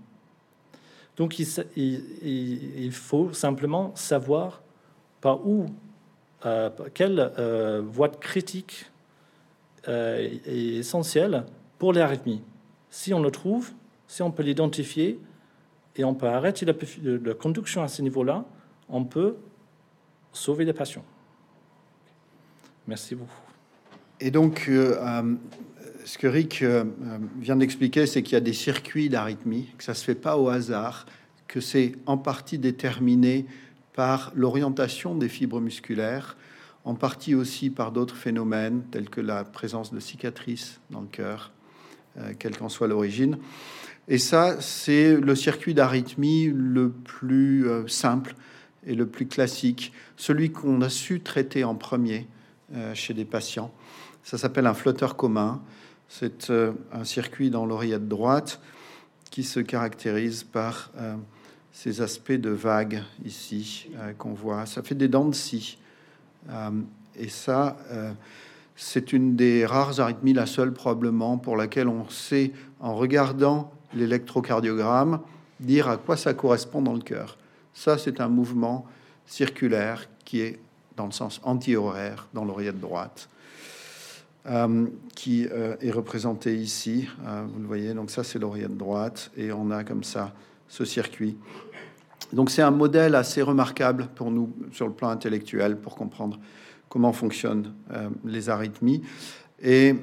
[1.16, 4.62] Donc il, faut simplement savoir
[5.20, 5.66] par où,
[6.46, 8.87] euh, quelle euh, voie critique
[9.90, 11.44] euh, est essentielle
[11.79, 12.42] pour l'arythmie.
[12.90, 13.70] Si on le trouve,
[14.07, 15.18] si on peut l'identifier,
[15.96, 18.44] et on peut arrêter la, conduction à ce niveau-là,
[18.88, 19.35] on peut
[20.33, 21.05] sauver les patients.
[22.87, 23.33] Merci beaucoup.
[24.20, 25.35] Et donc, euh, euh,
[26.05, 26.64] ce que Rick
[27.40, 30.38] vient d'expliquer, c'est qu'il y a des circuits d'arythmie, que ça ne se fait pas
[30.38, 31.07] au hasard,
[31.48, 33.46] que c'est en partie déterminé
[33.94, 36.37] par l'orientation des fibres musculaires,
[36.84, 41.52] en partie aussi par d'autres phénomènes tels que la présence de cicatrices dans le cœur,
[42.38, 43.38] quelle qu'en soit l'origine.
[44.10, 48.34] Et ça, c'est le circuit d'arythmie le plus euh, simple
[48.84, 52.26] et le plus classique, celui qu'on a su traiter en premier
[52.74, 53.72] euh, chez des patients.
[54.24, 55.62] Ça s'appelle un flotteur commun.
[56.08, 58.60] C'est euh, un circuit dans l'oreillette droite
[59.30, 60.90] qui se caractérise par
[61.70, 63.88] ces aspects de vagues ici
[64.18, 64.66] qu'on voit.
[64.66, 65.78] Ça fait des dents de scie.
[67.16, 67.76] Et ça,
[68.76, 75.20] c'est une des rares arythmies, la seule probablement, pour laquelle on sait, en regardant l'électrocardiogramme,
[75.61, 77.37] dire à quoi ça correspond dans le cœur.
[77.74, 78.87] Ça, c'est un mouvement
[79.26, 80.61] circulaire qui est
[80.96, 83.29] dans le sens anti-horaire dans l'oreillette droite,
[84.46, 87.09] euh, qui euh, est représenté ici.
[87.26, 90.33] Euh, vous le voyez, donc ça, c'est l'oreillette droite, et on a comme ça
[90.68, 91.37] ce circuit.
[92.32, 96.38] Donc c'est un modèle assez remarquable pour nous sur le plan intellectuel pour comprendre
[96.88, 97.72] comment fonctionnent
[98.24, 99.02] les arythmies.
[99.62, 99.94] Et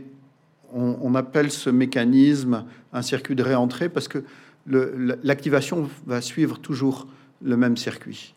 [0.74, 4.24] on, appelle ce mécanisme un circuit de réentrée parce que
[4.68, 7.08] l'activation va suivre toujours
[7.42, 8.34] le même circuit.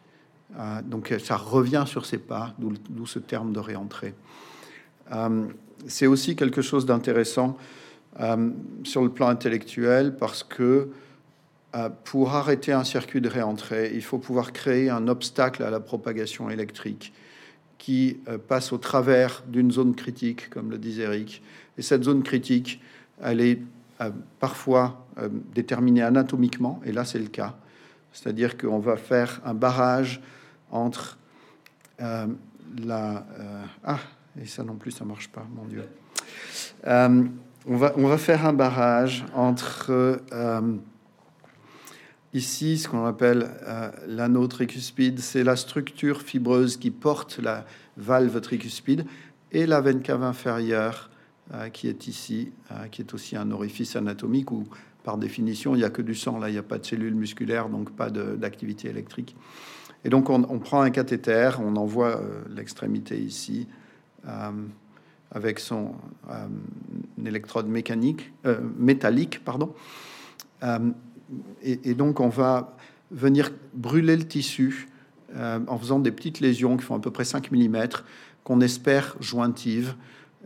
[0.59, 4.15] Euh, donc ça revient sur ses pas, d'où ce terme de réentrée.
[5.13, 5.47] Euh,
[5.87, 7.57] c'est aussi quelque chose d'intéressant
[8.21, 8.51] euh,
[8.85, 10.89] sur le plan intellectuel parce que
[12.05, 16.51] pour arrêter un circuit de réentrée, il faut pouvoir créer un obstacle à la propagation
[16.51, 17.13] électrique
[17.79, 21.43] qui passe au travers d'une zone critique, comme le disait Eric,
[21.79, 22.81] et cette zone critique,
[23.23, 23.59] elle est
[24.01, 27.57] euh, parfois euh, déterminée anatomiquement, et là c'est le cas.
[28.13, 30.21] C'est-à-dire qu'on va faire un barrage
[30.71, 31.19] entre
[32.01, 32.27] euh,
[32.85, 33.27] la...
[33.85, 33.99] ah,
[34.41, 35.85] et ça non plus, ça marche pas, mon Dieu.
[36.87, 40.21] on, va, on va faire un barrage entre
[42.35, 43.51] ici ce qu'on appelle
[44.07, 47.65] l'anneau tricuspide, c'est la structure fibreuse qui porte la
[47.97, 49.05] valve tricuspide,
[49.53, 51.11] et la veine cave inférieure
[51.55, 54.65] euh, qui est ici, euh, qui est aussi un orifice anatomique où,
[55.03, 56.39] par définition, il n'y a que du sang.
[56.39, 59.35] Là, il n'y a pas de cellules musculaires, donc pas d'activité électrique.
[60.05, 63.67] Et donc, on, prend un cathéter, on envoie euh, l'extrémité ici
[65.33, 65.95] avec son
[67.25, 68.31] électrode mécanique,
[68.79, 69.75] métallique, pardon.
[71.63, 72.77] Et, donc, on va
[73.11, 74.89] venir brûler le tissu
[75.35, 77.89] en faisant des petites lésions qui font à peu près 5 mm,
[78.43, 79.95] qu'on espère jointives.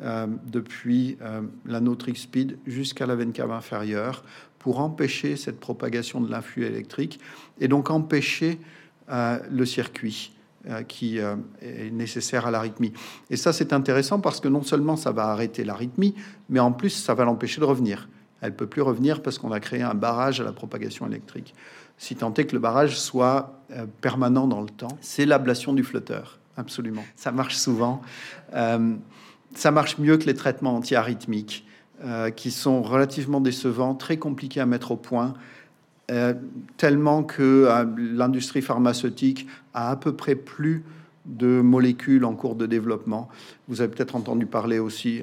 [0.03, 4.25] Euh, depuis euh, l'anneau speed jusqu'à la veine cave inférieure
[4.59, 7.21] pour empêcher cette propagation de l'influx électrique
[7.61, 8.59] et donc empêcher
[9.09, 10.33] euh, le circuit
[10.89, 12.95] qui est nécessaire à l'arythmie.
[13.29, 16.15] Et ça, c'est intéressant parce que non seulement ça va arrêter l'arythmie,
[16.49, 18.09] mais en plus, ça va l'empêcher de revenir.
[18.45, 21.55] Elle peut plus revenir parce qu'on a créé un barrage à la propagation électrique.
[21.97, 25.83] Si tant est que le barrage soit euh, permanent dans le temps, c'est l'ablation du
[25.83, 27.05] flotteur, absolument.
[27.17, 28.03] Ça marche souvent.
[28.55, 28.97] Euh,
[29.55, 31.67] ça marche mieux que les traitements antiarythmiques,
[32.05, 35.35] euh, qui sont relativement décevants, très compliqués à mettre au point.
[36.77, 40.85] tellement que l'industrie pharmaceutique a à peu près plus
[41.25, 43.31] de molécules en cours de développement.
[43.69, 45.23] Vous avez peut-être entendu parler aussi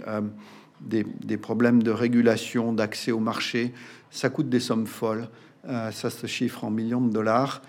[0.81, 3.73] des, problèmes de régulation, d'accès au marché.
[4.09, 5.27] Ça coûte des sommes folles.
[5.67, 7.61] Euh, ça se chiffre en millions de dollars.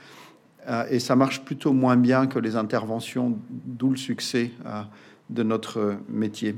[0.69, 4.83] Euh, et ça marche plutôt moins bien que les interventions, d'où le succès euh,
[5.31, 6.57] de notre métier.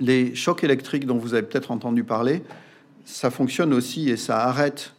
[0.00, 2.42] les chocs électriques dont vous avez peut-être entendu parler,
[3.04, 4.94] ça fonctionne aussi et ça arrête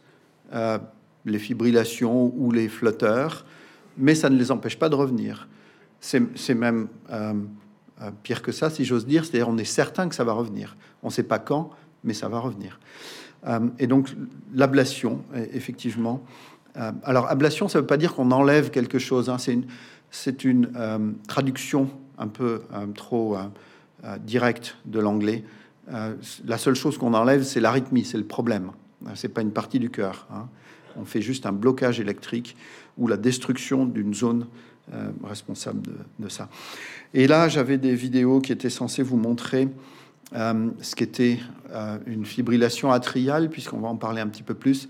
[1.26, 3.44] les fibrillations ou les flotteurs,
[3.98, 5.46] mais ça ne les empêche pas de revenir.
[6.00, 6.88] C'est même
[8.02, 9.24] euh, pire que ça, si j'ose dire.
[9.24, 10.76] C'est-à-dire, on est certain que ça va revenir.
[11.04, 11.70] On ne sait pas quand,
[12.02, 12.80] mais ça va revenir.
[13.46, 14.12] Euh, et donc,
[14.52, 16.24] l'ablation, e, effectivement.
[16.76, 19.30] Euh, alors, ablation, ça ne veut pas dire qu'on enlève quelque chose.
[19.30, 19.36] Hein.
[20.10, 20.70] C'est une,
[21.28, 22.62] traduction un peu
[22.94, 23.36] trop
[24.20, 25.42] directe de l'anglais.
[25.88, 28.70] la seule chose qu'on enlève, c'est l'arythmie, c'est le problème.
[29.16, 30.28] C'est pas une partie du cœur.
[30.32, 30.46] Hein.
[30.96, 32.56] On fait juste un blocage électrique
[32.96, 34.46] ou la destruction d'une zone
[35.24, 36.48] responsable de, de, ça.
[37.16, 39.68] Et là, j'avais des vidéos qui étaient censées vous montrer
[40.34, 41.38] euh, ce qu'était
[41.70, 44.88] euh, une fibrillation atriale, puisqu'on va en parler un petit peu plus.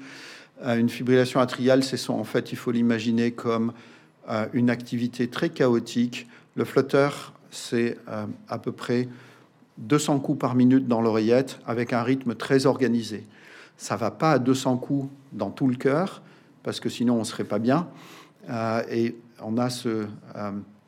[0.65, 3.73] Euh, une fibrillation atriale, c'est en fait, il faut l'imaginer comme
[4.55, 6.27] une activité très chaotique.
[6.55, 7.99] Le flotteur, c'est
[8.49, 9.07] à peu près
[9.77, 13.27] 200 coups par minute dans l'oreillette, avec un rythme très organisé.
[13.77, 16.23] Ça va pas à 200 coups dans tout le cœur,
[16.63, 17.87] parce que sinon on serait pas bien.
[18.91, 20.07] et on a ce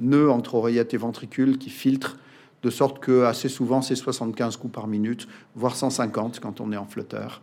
[0.00, 2.16] nœud entre oreillette et ventricule qui filtre
[2.62, 6.76] de sorte que assez souvent c'est 75 coups par minute, voire 150 quand on est
[6.76, 7.42] en flotteur,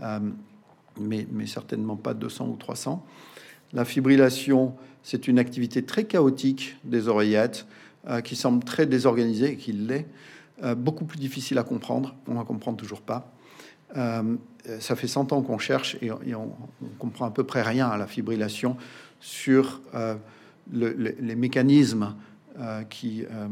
[0.00, 0.18] euh,
[0.98, 3.04] mais, certainement pas 200 ou 300.
[3.72, 7.66] La fibrillation, c'est une activité très chaotique des oreillettes
[8.08, 10.06] euh, qui semble très désorganisée et qui l'est,
[10.62, 13.32] euh, beaucoup plus difficile à comprendre, on ne comprend toujours pas.
[13.94, 17.88] ça fait 100 ans qu'on cherche et, et on, on, comprend à peu près rien
[17.88, 18.76] à la fibrillation
[19.20, 19.80] sur
[20.72, 22.14] les mécanismes
[22.58, 23.48] euh, qui euh,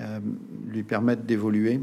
[0.00, 0.20] euh,
[0.66, 1.80] lui permettent d'évoluer.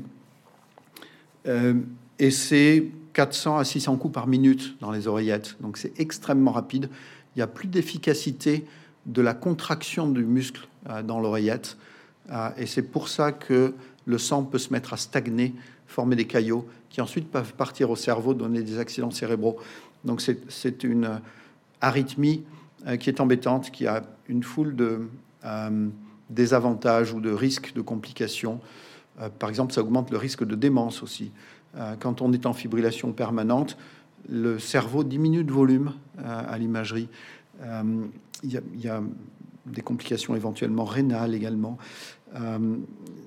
[2.20, 6.90] et c'est 400 à 600 coups par minute dans les oreillettes, donc c'est extrêmement rapide.
[7.36, 8.66] Il n'y a plus d'efficacité
[9.06, 10.68] de la contraction du muscle
[11.06, 11.78] dans l'oreillette,
[12.58, 13.74] et c'est pour ça que
[14.06, 15.54] le sang peut se mettre à stagner,
[15.88, 19.58] former des caillots, qui ensuite peuvent partir au cerveau, donner des accidents cérébraux.
[20.04, 21.22] Donc c'est une
[21.82, 22.44] arythmie
[23.00, 25.02] qui est embêtante, qui a une foule de
[25.44, 25.88] euh,
[26.30, 28.62] désavantages ou de risques de complications.
[29.20, 31.32] Euh, par exemple, ça augmente le risque de démence aussi.
[32.00, 33.78] quand on est en fibrillation permanente,
[34.28, 37.10] le cerveau diminue de volume à l'imagerie.
[38.44, 39.02] Il y, a
[39.68, 41.78] des complications éventuellement rénales également.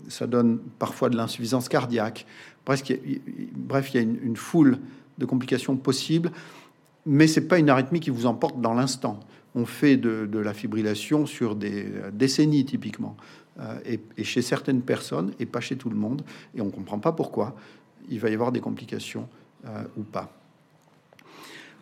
[0.09, 2.27] ça donne parfois de l'insuffisance cardiaque.
[2.67, 4.79] Bref, il y a, une, foule
[5.19, 6.31] de complications possibles,
[7.07, 9.21] mais c'est pas une arythmie qui vous emporte dans l'instant
[9.55, 13.17] on fait de, la fibrillation sur des décennies typiquement.
[13.61, 16.23] Euh, et, chez certaines personnes, et pas chez tout le monde,
[16.55, 17.55] et on ne comprend pas pourquoi,
[18.09, 19.29] il va y avoir des complications
[19.67, 20.33] euh, ou pas.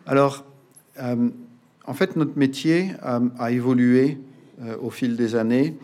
[0.05, 0.43] Alors,
[0.99, 1.29] euh,
[1.85, 4.19] en fait, notre métier a évolué
[4.81, 5.75] au fil des années.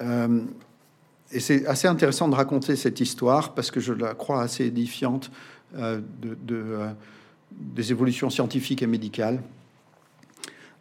[0.00, 5.30] et c'est assez intéressant de raconter cette histoire parce que je la crois assez édifiante
[5.74, 6.76] de,
[7.52, 9.42] des évolutions scientifiques et médicales.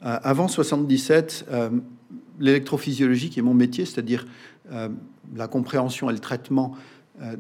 [0.04, 1.70] Euh, avant 77, euh,
[2.40, 4.26] l'électrophysiologie, qui est mon métier, c'est-à-dire
[4.72, 4.90] euh,
[5.36, 6.76] la compréhension et le traitement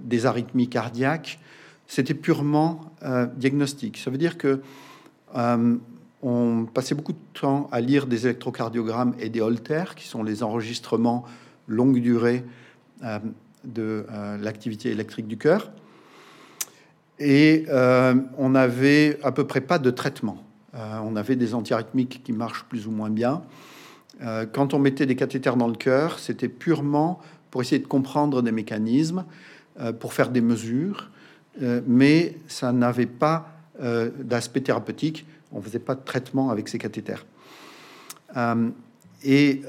[0.04, 1.40] des arythmies cardiaques,
[1.86, 2.92] c'était purement
[3.36, 3.98] diagnostique.
[3.98, 4.60] Ça veut dire que
[6.24, 10.42] on passait beaucoup de temps à lire des électrocardiogrammes et des holters, qui sont les
[10.42, 11.26] enregistrements
[11.68, 12.44] longue durée
[13.66, 14.08] de
[14.42, 15.72] l'activité électrique du cœur.
[17.20, 17.66] Et
[18.38, 20.44] on n'avait à peu près pas de traitement.
[20.78, 23.42] Euh, on avait des antiarythmiques qui marchent plus ou moins bien.
[24.22, 27.20] Euh, quand on mettait des cathéters dans le cœur, c'était purement
[27.52, 29.26] pour essayer de comprendre des mécanismes,
[29.80, 31.10] euh, pour faire des mesures,
[31.88, 33.52] mais ça n'avait pas
[34.20, 35.26] d'aspect thérapeutique.
[35.52, 37.26] On ne faisait pas de traitement avec ces cathéters.
[39.24, 39.62] et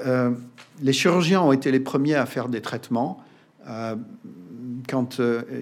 [0.83, 3.25] les chirurgiens ont été les premiers à faire des traitements
[4.89, 5.21] quand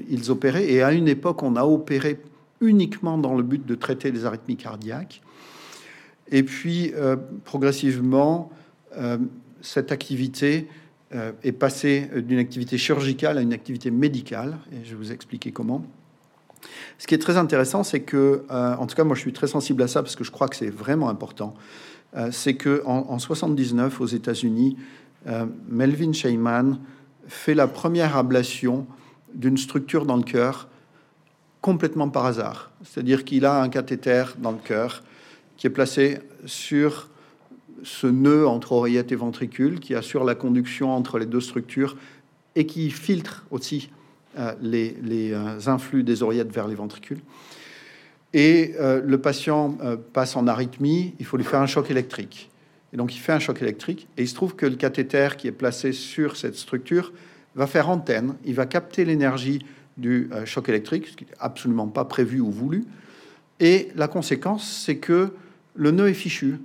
[0.09, 0.71] ils opéraient.
[0.71, 2.19] Et à une époque, on a opéré
[2.61, 5.23] uniquement dans le but de traiter les arythmies cardiaques.
[6.31, 8.51] Et puis, euh, progressivement,
[8.97, 9.19] euh,
[9.61, 10.69] cette activité
[11.45, 15.87] est passé d'une activité chirurgicale à une activité médicale, et je vais vous expliquer comment.
[16.99, 19.83] Ce qui est très intéressant, c'est que, en tout cas, moi je suis très sensible
[19.83, 21.55] à ça parce que je crois que c'est vraiment important.
[22.33, 24.77] c'est que en, 79 aux États-Unis,
[25.69, 26.81] Melvin Sheyman
[27.29, 28.87] fait la première ablation
[29.37, 30.69] d'une structure dans le cœur
[31.61, 32.71] complètement par hasard.
[32.85, 35.03] C'est-à-dire qu'il a un cathéter dans le cœur
[35.57, 37.09] qui est placé sur
[37.83, 41.97] ce nœud entre oreillette et ventricule qui assure la conduction entre les deux structures
[42.55, 43.91] et qui filtre aussi
[44.39, 44.95] euh, les,
[45.33, 47.21] euh, influx des oreillettes vers les ventricules.
[48.33, 49.79] Et euh, le patient
[50.13, 52.51] passe en arythmie, il faut lui faire un choc électrique.
[52.93, 55.49] Et donc il fait un choc électrique et il se trouve que le cathéter qui
[55.49, 57.13] est placé sur cette structure
[57.57, 59.65] va faire antenne, il va capter l'énergie
[59.97, 62.85] du euh, choc électrique, ce qui n'est absolument pas prévu ou voulu.
[63.61, 65.33] Et la conséquence, c'est que
[65.75, 66.59] le nœud est fichu.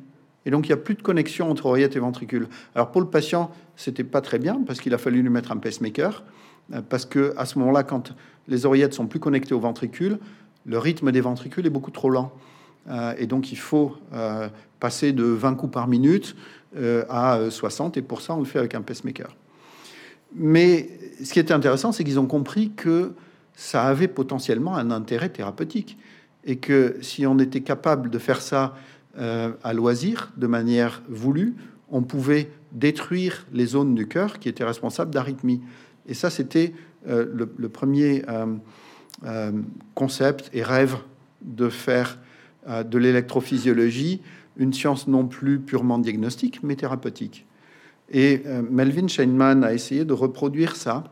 [0.46, 2.48] Et donc, il n'y a plus de connexion entre oreillette et ventricule.
[2.76, 5.58] Alors, pour le patient, c'était pas très bien parce qu'il a fallu lui mettre un
[5.58, 6.24] pacemaker.
[6.74, 8.14] Euh, parce que à ce moment-là, quand
[8.50, 10.20] les oreillettes sont plus connectées au ventricule,
[10.66, 12.34] le rythme des ventricules est beaucoup trop lent.
[12.90, 13.96] Euh, et donc, il faut
[14.82, 16.36] passer de 20 coups par minute
[17.10, 17.96] à 60.
[17.96, 19.34] Et pour ça, on le fait avec un pacemaker.
[20.34, 20.90] Mais
[21.24, 23.14] ce qui était intéressant, c'est qu'ils ont compris que
[23.56, 25.98] ça avait potentiellement un intérêt thérapeutique
[26.44, 28.76] et que si on était capable de faire ça
[29.18, 31.56] euh, à loisir, de manière voulue,
[31.90, 35.62] on pouvait détruire les zones du cœur qui étaient responsables d'arythmie.
[36.08, 36.74] Et ça, c'était
[37.08, 37.26] euh,
[37.58, 39.52] le, premier euh,
[39.94, 40.98] concept et rêve
[41.42, 42.18] de faire
[42.68, 44.22] de l'électrophysiologie
[44.58, 47.46] une science non plus purement diagnostique, mais thérapeutique.
[48.12, 51.06] Et euh, Melvin Scheinman a essayé de reproduire ça.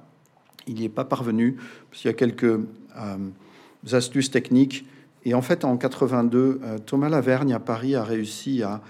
[0.67, 1.57] Il n'y est pas parvenu,
[1.89, 3.17] parce qu'il y a quelques euh,
[3.91, 4.85] astuces techniques.
[5.23, 8.81] Et en fait, en 82, euh, Thomas Lavergne à Paris a réussi à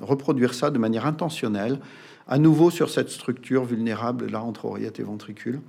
[0.00, 1.80] reproduire ça de manière intentionnelle,
[2.28, 5.60] à nouveau sur cette structure vulnérable, là, entre oreillette et ventricule.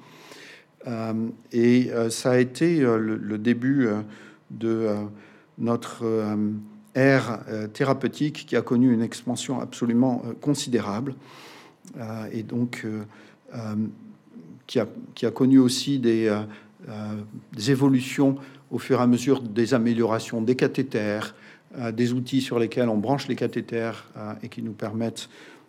[1.52, 3.90] et ça a été le, début
[4.52, 4.88] de
[5.58, 6.06] notre
[6.96, 11.16] ère euh, thérapeutique qui a connu une expansion absolument euh, considérable
[11.98, 12.86] euh, et donc
[14.66, 16.34] qui a, qui, a, connu aussi des,
[17.52, 18.38] des, évolutions
[18.70, 21.36] au fur et à mesure des améliorations des cathéters,
[21.92, 24.10] des outils sur lesquels on branche les cathéters
[24.42, 25.28] et qui nous permettent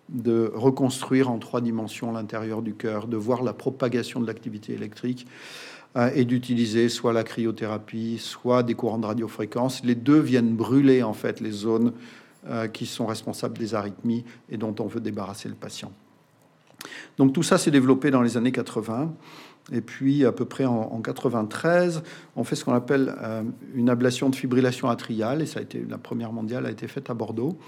[0.09, 5.27] de reconstruire en trois dimensions l'intérieur du cœur, de voir la propagation de l'activité électrique.
[5.95, 9.85] Euh, et d'utiliser soit la cryothérapie, soit des courants de radiofréquence.
[9.85, 11.93] Les deux viennent brûler en fait les zones
[12.49, 15.93] euh, qui sont responsables des arythmies et dont on veut débarrasser le patient.
[17.19, 19.13] Donc tout ça s'est développé dans les années 80.
[19.71, 22.03] Et puis, à peu près en, 93,
[22.37, 23.43] on fait ce qu'on appelle euh,
[23.75, 25.43] une ablation de fibrillation atriale.
[25.43, 27.59] Et ça a été la première mondiale a été faite à Bordeaux.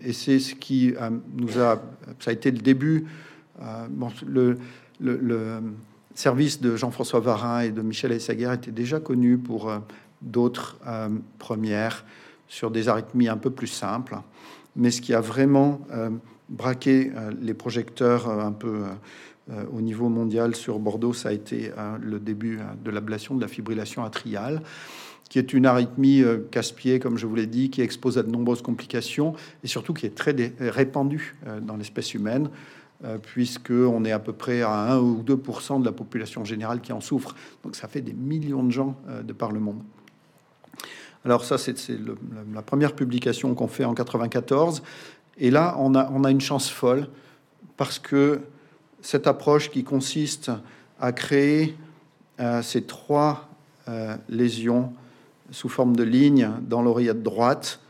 [0.00, 0.92] et c'est ce qui
[1.36, 1.80] nous a,
[2.18, 3.06] ça a été le début.
[6.14, 9.78] Service de Jean-François Varin et de Michel Essaguer était déjà connu pour euh,
[10.20, 12.04] d'autres euh, premières
[12.48, 14.16] sur des arythmies un peu plus simples.
[14.76, 16.10] Mais ce qui a vraiment euh,
[16.48, 18.82] braqué les projecteurs un peu
[19.72, 24.04] au niveau mondial sur Bordeaux, ça a été le début de l'ablation de la fibrillation
[24.04, 24.60] atriale
[25.30, 28.60] qui est une arythmie casse-pied, comme je vous l'ai dit, qui expose à de nombreuses
[28.60, 32.50] complications et surtout qui est très répandue dans l'espèce humaine.
[33.04, 36.92] Euh, puisqu'on est à peu près à 1 ou 2% de la population générale qui
[36.92, 37.34] en souffre.
[37.64, 39.80] Donc ça fait des millions de gens euh, de par le monde.
[41.24, 41.74] Alors ça, c'est
[42.54, 44.84] la première publication qu'on fait en 94.
[45.38, 47.08] Et là, on a, une chance folle
[47.76, 48.40] parce que
[49.00, 50.52] cette approche qui consiste
[51.00, 51.76] à créer
[52.38, 53.48] euh, ces trois
[54.28, 54.92] lésions
[55.50, 57.80] sous forme de lignes dans l'oreillette droite,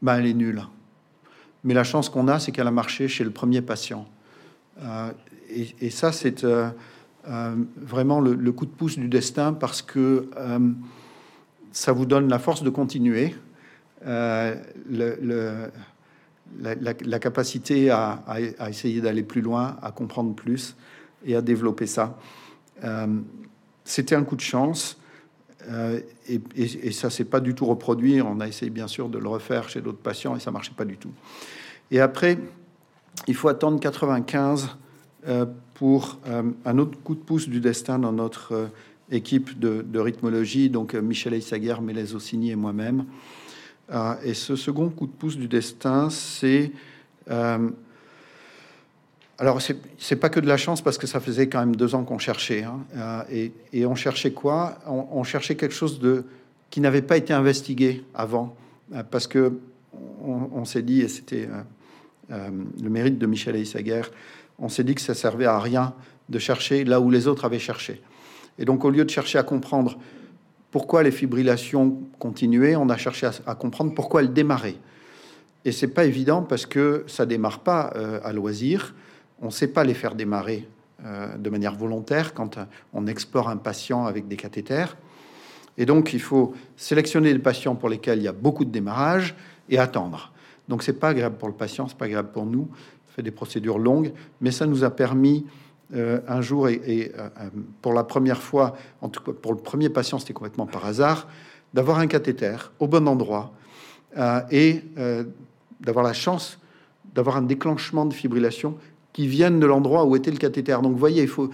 [0.00, 0.62] ben, elle est nulle.
[1.62, 4.06] Mais la chance qu'on a, c'est qu'elle a marché chez le premier patient.
[4.82, 5.12] Euh,
[5.80, 6.70] et, ça, c'est euh,
[7.28, 10.30] euh, vraiment le, coup de pouce du destin parce que
[11.72, 13.34] ça vous donne la force de continuer,
[14.04, 14.54] la,
[17.20, 18.22] capacité à,
[18.68, 20.76] essayer d'aller plus loin, à comprendre plus
[21.24, 22.16] et à développer ça.
[23.84, 24.98] C'était un coup de chance.
[26.28, 28.22] et, et, ça s'est pas du tout reproduit.
[28.22, 30.84] On a essayé bien sûr de le refaire chez d'autres patients et ça marchait pas
[30.84, 31.10] du tout.
[31.90, 32.38] Et après,
[33.26, 34.76] il faut attendre 95
[35.28, 38.66] euh, pour euh, un autre coup de pouce du destin dans notre euh,
[39.10, 43.06] équipe de, rythmologie, donc Michel Eissaguer, Mélèze Ossini et moi-même.
[44.22, 46.70] et ce second coup de pouce du destin, c'est...
[47.28, 47.72] alors,
[49.98, 52.18] c'est pas que de la chance parce que ça faisait quand même deux ans qu'on
[52.18, 52.62] cherchait.
[52.62, 53.52] Hein, et,
[53.84, 54.78] on cherchait quoi?
[54.86, 56.24] On, cherchait quelque chose de,
[56.70, 58.54] qui n'avait pas été investigué avant.
[59.10, 59.58] parce que
[60.22, 61.48] on, s'est dit, et c'était
[62.30, 64.02] le mérite de Michel Eissaguer.
[64.58, 65.94] on s'est dit que ça servait à rien
[66.28, 68.00] de chercher là où les autres avaient cherché.
[68.58, 69.98] Et donc, au lieu de chercher à comprendre
[70.70, 74.76] pourquoi les fibrillations continuaient, on a cherché à, comprendre pourquoi elles démarraient.
[75.64, 78.94] Et c'est pas évident parce que ça démarre pas euh, à loisir.
[79.42, 80.68] On ne sait pas les faire démarrer
[81.04, 82.58] euh, de manière volontaire quand
[82.94, 84.96] on explore un patient avec des cathéters.
[85.76, 89.34] Et donc, il faut sélectionner les patients pour lesquels il y a beaucoup de démarrage
[89.68, 90.32] et attendre.
[90.70, 92.68] Donc, c'est pas agréable pour le patient, c'est pas agréable pour nous.
[93.08, 95.44] Ça fait des procédures longues, mais ça nous a permis
[95.94, 97.28] euh, un jour, et, euh,
[97.82, 101.28] pour la première fois, en tout cas pour le premier patient, c'était complètement par hasard,
[101.74, 103.52] d'avoir un cathéter au bon endroit
[104.50, 104.82] et
[105.80, 106.58] d'avoir la chance
[107.14, 108.76] d'avoir un déclenchement de fibrillation
[109.12, 110.72] qui viennent de l'endroit où était le cathéter.
[110.82, 111.50] Donc, vous voyez, il faut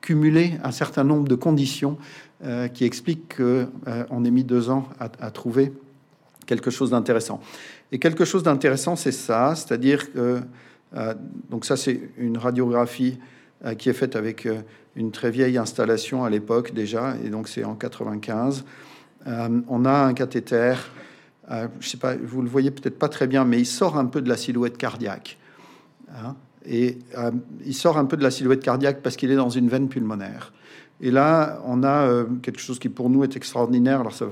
[0.00, 1.98] cumuler un certain nombre de conditions
[2.44, 5.72] euh, qui expliquent qu'on euh, ait mis deux ans à, trouver
[6.46, 7.40] quelque chose d'intéressant.
[7.92, 10.40] Et quelque chose d'intéressant, c'est ça, c'est-à-dire que
[10.96, 11.14] euh,
[11.50, 13.18] donc ça, c'est une radiographie
[13.78, 14.46] qui est faite avec
[14.94, 18.64] une très vieille installation à l'époque déjà, et donc c'est en 95.
[19.26, 20.74] on a un cathéter,
[21.48, 24.20] je sais pas, vous le voyez peut-être pas très bien, mais il sort un peu
[24.20, 25.38] de la silhouette cardiaque.
[26.10, 26.36] Hein
[26.66, 27.30] et euh,
[27.64, 30.52] il sort un peu de la silhouette cardiaque parce qu'il est dans une veine pulmonaire.
[31.00, 34.00] Et là, on a euh, quelque chose qui pour nous est extraordinaire.
[34.00, 34.26] Alors ça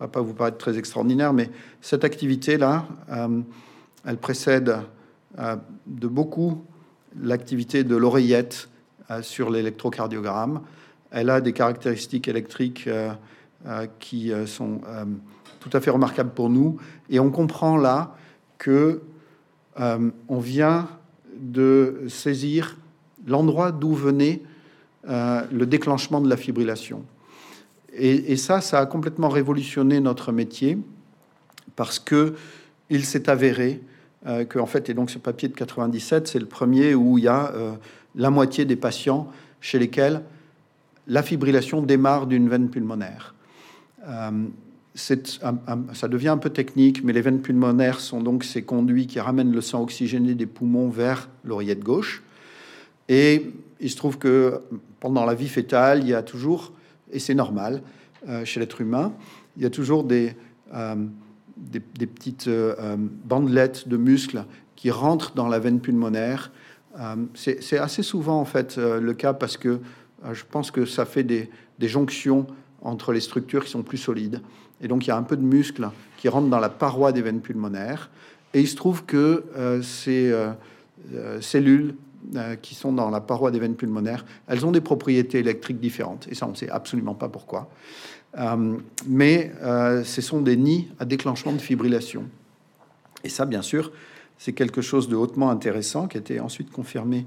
[0.00, 3.40] va pas vous paraître très extraordinaire, mais cette activité-là, euh,
[4.04, 4.76] elle précède
[5.86, 6.64] de beaucoup
[7.20, 8.70] l'activité de l'oreillette
[9.20, 10.62] sur l'électrocardiogramme.
[11.10, 12.88] Elle a des caractéristiques électriques
[13.98, 14.80] qui sont
[15.60, 16.78] tout à fait remarquables pour nous.
[17.10, 18.16] Et on comprend là
[18.56, 19.02] que
[19.76, 20.88] on vient
[21.38, 22.76] de saisir
[23.26, 24.42] l'endroit d'où venait
[25.08, 27.04] euh, le déclenchement de la fibrillation.
[27.98, 30.78] Et, ça, ça a complètement révolutionné notre métier
[31.76, 32.34] parce que
[32.90, 33.80] il s'est avéré
[34.26, 37.24] euh, que, en fait, et donc ce papier de 97, c'est le premier où il
[37.24, 37.72] y a euh,
[38.14, 39.30] la moitié des patients
[39.60, 40.22] chez lesquels
[41.06, 43.34] la fibrillation démarre d'une veine pulmonaire
[44.96, 49.52] ça devient un peu technique, mais les veines pulmonaires sont donc ces conduits qui ramènent
[49.52, 52.22] le sang oxygéné des poumons vers l'oreillette gauche.
[53.08, 54.62] Et il se trouve que
[55.00, 56.72] pendant la vie fétale, il y a toujours,
[57.12, 57.82] et c'est normal
[58.28, 59.12] euh, chez l'être humain,
[59.56, 60.34] il y a toujours des,
[60.74, 60.96] euh,
[61.98, 64.44] petites euh, bandelettes de muscles
[64.74, 66.52] qui rentrent dans la veine pulmonaire.
[67.34, 69.80] c'est assez souvent en fait le cas parce que
[70.32, 71.48] je pense que ça fait des,
[71.80, 72.46] jonctions
[72.82, 74.40] entre les structures qui sont plus solides.
[74.82, 75.88] Et donc, il y a un peu de muscle
[76.18, 78.10] qui rentre dans la paroi des veines pulmonaires.
[78.52, 79.44] Et il se trouve que
[79.82, 80.32] ces
[81.14, 81.40] euh,
[82.34, 86.26] euh, qui sont dans la paroi des veines pulmonaires, elles ont des propriétés électriques différentes.
[86.30, 87.68] Et ça, on ne sait absolument pas pourquoi.
[89.06, 89.52] mais
[90.04, 92.24] ce sont des nids à déclenchement de fibrillation.
[93.24, 93.92] Et ça, bien sûr,
[94.36, 97.24] c'est quelque chose de hautement intéressant qui a été ensuite confirmé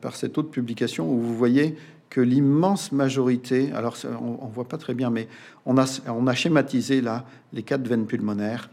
[0.00, 1.76] par cette autre publication où vous voyez
[2.10, 5.28] que l'immense majorité, alors on, ne voit pas très bien, mais
[5.64, 8.68] on a, on a schématisé là les quatre veines pulmonaires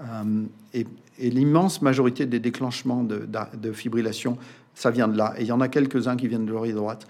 [0.00, 0.44] euh,
[0.74, 0.86] et,
[1.18, 4.38] l'immense majorité des déclenchements de, fibrillation,
[4.74, 5.34] ça vient de là.
[5.38, 7.06] Et il y en a quelques-uns qui viennent de l'oreille droite.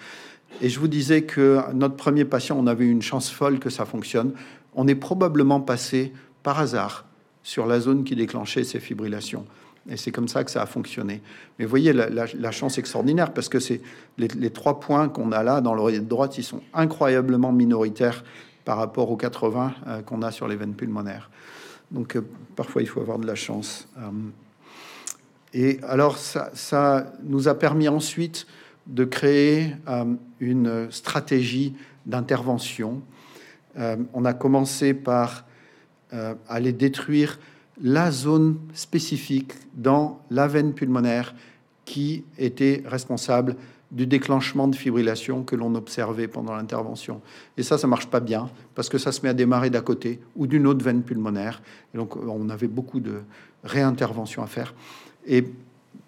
[0.61, 3.85] Et je vous disais que notre premier patient, on avait une chance folle que ça
[3.85, 4.33] fonctionne.
[4.75, 7.05] On est probablement passé par hasard
[7.43, 9.47] sur la zone qui déclenchait ces fibrillations.
[9.89, 11.23] Et c'est comme ça que ça a fonctionné.
[11.59, 13.59] Mais vous voyez la, chance extraordinaire, parce que
[14.19, 18.23] les, trois points qu'on a là dans l'oreille droite, ils sont incroyablement minoritaires
[18.65, 21.31] par rapport aux 80 euh, qu'on a sur les veines pulmonaires.
[21.91, 22.21] Donc euh,
[22.57, 23.89] parfois, il faut avoir de la chance.
[23.99, 24.11] Euh,
[25.53, 28.47] et alors, ça, nous a permis ensuite
[28.87, 29.75] de créer
[30.41, 31.75] une stratégie
[32.07, 33.03] d'intervention.
[33.77, 35.45] on a commencé par
[36.49, 37.39] aller détruire
[37.83, 41.35] la zone spécifique dans la veine pulmonaire
[41.85, 43.57] qui était responsable
[43.91, 47.21] du déclenchement de fibrillation que l'on observait pendant l'intervention.
[47.57, 50.21] Et ça, ça marche pas bien parce que ça se met à démarrer d'à côté
[50.37, 51.61] ou d'une autre veine pulmonaire.
[51.93, 53.23] Et donc, on avait beaucoup de
[53.65, 54.75] réinterventions à faire.
[55.27, 55.45] Et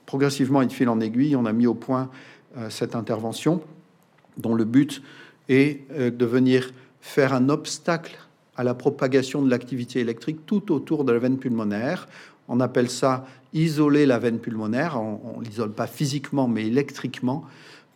[0.06, 2.10] progressivement, il fil en aiguille, on a mis au point
[2.56, 3.62] euh, cette intervention
[4.36, 5.02] dont le but
[5.48, 8.18] est euh, de venir faire un obstacle
[8.56, 12.08] à la propagation de l'activité électrique tout autour de la veine pulmonaire.
[12.48, 15.00] On appelle ça isoler la veine pulmonaire.
[15.00, 17.44] On l'isole pas physiquement, mais électriquement,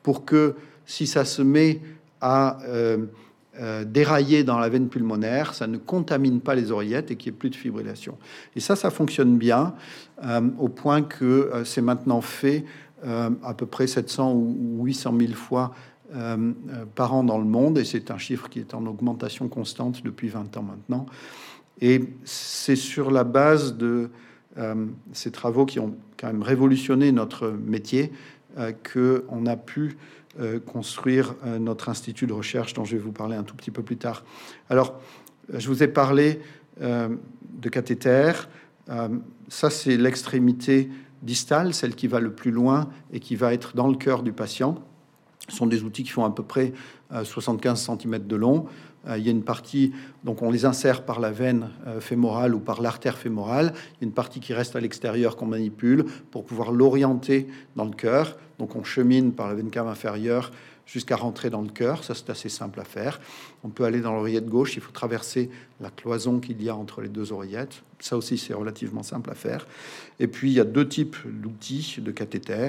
[0.02, 0.54] pour que
[0.86, 1.80] si ça se met
[2.20, 3.06] à euh,
[3.60, 7.36] euh, dérailler dans la veine pulmonaire, ça ne contamine pas les oreillettes et qu'il n'y
[7.36, 8.18] ait plus de fibrillation.
[8.54, 9.74] Et ça, ça fonctionne bien,
[10.24, 12.64] euh, au point que c'est maintenant fait
[13.04, 15.72] à peu près 700 ou 800 000 fois
[16.14, 19.48] euh, euh, par an dans le monde, et c'est un chiffre qui est en augmentation
[19.48, 21.06] constante depuis 20 ans maintenant.
[21.80, 24.10] Et c'est sur la base de
[24.56, 28.12] euh, ces travaux qui ont quand même révolutionné notre métier
[28.94, 29.98] qu'on a pu
[30.66, 33.96] construire notre institut de recherche dont je vais vous parler un tout petit peu plus
[33.96, 34.24] tard.
[34.68, 35.00] Alors,
[35.52, 36.40] je vous ai parlé
[36.80, 38.32] de cathéter.
[39.48, 40.90] ça, c'est l'extrémité
[41.22, 44.32] distale, celle qui va le plus loin et qui va être dans le cœur du
[44.32, 44.76] patient.
[45.48, 46.72] Ce sont des outils qui font à peu près
[47.10, 48.66] 75 cm de long.
[49.08, 49.92] Euh, il y a une partie,
[50.24, 53.72] donc on les insère par la veine euh, fémorale ou par l'artère fémorale.
[53.74, 57.84] Il y a une partie qui reste à l'extérieur qu'on manipule pour pouvoir l'orienter dans
[57.84, 58.36] le cœur.
[58.58, 60.50] Donc on chemine par la veine cave inférieure
[60.86, 62.04] jusqu'à rentrer dans le cœur.
[62.04, 63.20] Ça, c'est assez simple à faire.
[63.64, 64.76] On peut aller dans l'oreillette gauche.
[64.76, 65.50] Il faut traverser
[65.80, 67.82] la cloison qu'il y a entre les deux oreillettes.
[67.98, 69.66] Ça aussi, c'est relativement simple à faire.
[70.20, 72.68] Et puis, il y a deux types d'outils de cathéter.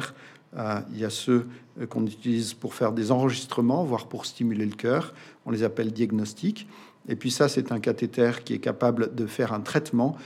[0.58, 1.46] Euh, il y a ceux
[1.90, 5.14] qu'on utilise pour faire des enregistrements, voire pour stimuler le cœur.
[5.46, 6.68] On les appelle diagnostiques.
[7.08, 10.18] Et puis ça, c'est un cathéter qui est capable de faire un traitement.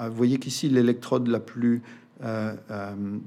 [0.00, 1.82] Euh, vous voyez qu'ici, l'électrode la plus
[2.22, 2.54] euh,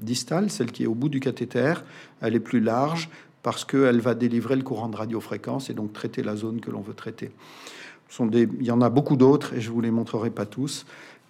[0.00, 1.74] distale, celle qui est au bout du cathéter,
[2.20, 3.08] elle est plus large
[3.42, 6.80] parce qu'elle va délivrer le courant de radiofréquence et donc traiter la zone que l'on
[6.80, 7.30] veut traiter.
[8.08, 8.48] sont des...
[8.60, 10.86] Il y en a beaucoup d'autres et je vous les montrerai pas tous.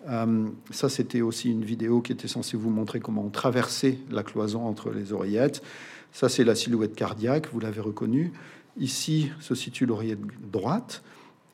[0.09, 4.23] Euh, ça, c'était aussi une vidéo qui était censée vous montrer comment on traversait la
[4.23, 5.63] cloison entre les oreillettes.
[6.13, 8.33] Ça, c'est la silhouette cardiaque, vous l'avez reconnu.
[8.79, 11.03] Ici se situe l'oreillette droite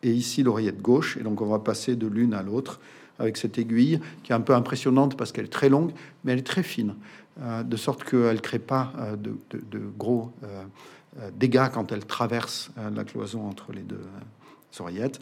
[0.02, 1.16] et ici l'oreillette gauche.
[1.18, 2.80] Et donc, on va passer de l'une à l'autre
[3.18, 5.92] avec cette aiguille qui est un peu impressionnante parce qu'elle est très longue,
[6.24, 6.94] mais elle est très fine,
[7.40, 10.32] euh, de sorte qu'elle ne crée pas euh, de, gros
[11.32, 14.04] dégâts quand elle traverse la cloison entre les deux
[14.80, 15.20] oreillettes.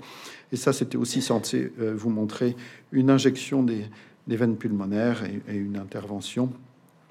[0.53, 2.57] Et ça, c'était aussi censé euh, vous montrer
[2.93, 3.89] une injection des,
[4.27, 6.53] veines pulmonaires et, une intervention.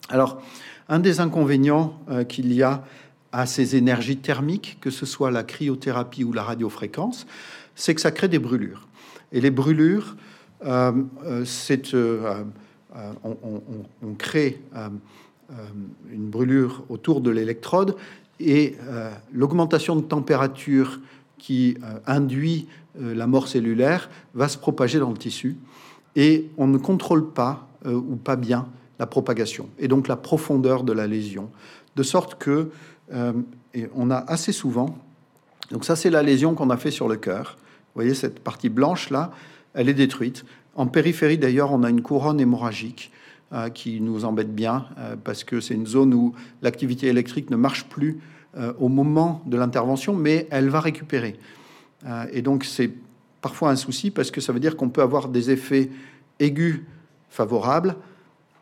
[0.09, 0.41] Alors,
[0.89, 2.83] un des inconvénients euh, qu'il y a
[3.31, 7.25] à ces énergies thermiques, que ce soit la cryothérapie ou la radiofréquence,
[7.75, 8.87] c'est que ça crée des brûlures.
[9.31, 10.19] Et les brûlures, euh,
[11.45, 11.93] c'est
[13.23, 14.61] on, crée
[16.11, 17.95] une brûlure autour de l'électrode
[18.39, 18.75] et
[19.33, 20.99] l'augmentation de température
[21.37, 22.67] qui induit
[23.01, 25.57] euh, la mort cellulaire va se propager dans le tissu
[26.15, 28.67] et on ne contrôle pas euh, ou pas bien
[28.99, 31.49] la propagation et donc la profondeur de la lésion,
[31.95, 32.69] de sorte que
[33.13, 33.33] euh,
[33.93, 34.97] on a assez souvent.
[35.71, 37.57] Donc ça, c'est la lésion qu'on a fait sur le cœur.
[37.57, 39.31] Vous voyez cette partie blanche là,
[39.75, 40.45] elle est détruite.
[40.75, 43.11] En périphérie d'ailleurs, on a une couronne hémorragique
[43.73, 44.87] qui nous embête bien
[45.23, 48.19] parce que c'est une zone où l'activité électrique ne marche plus
[48.79, 51.37] au moment de l'intervention, mais elle va récupérer.
[52.05, 52.91] Euh, et donc c'est
[53.41, 55.89] parfois un souci parce que ça veut dire qu'on peut avoir des effets
[56.39, 56.81] aigus
[57.29, 57.95] favorables,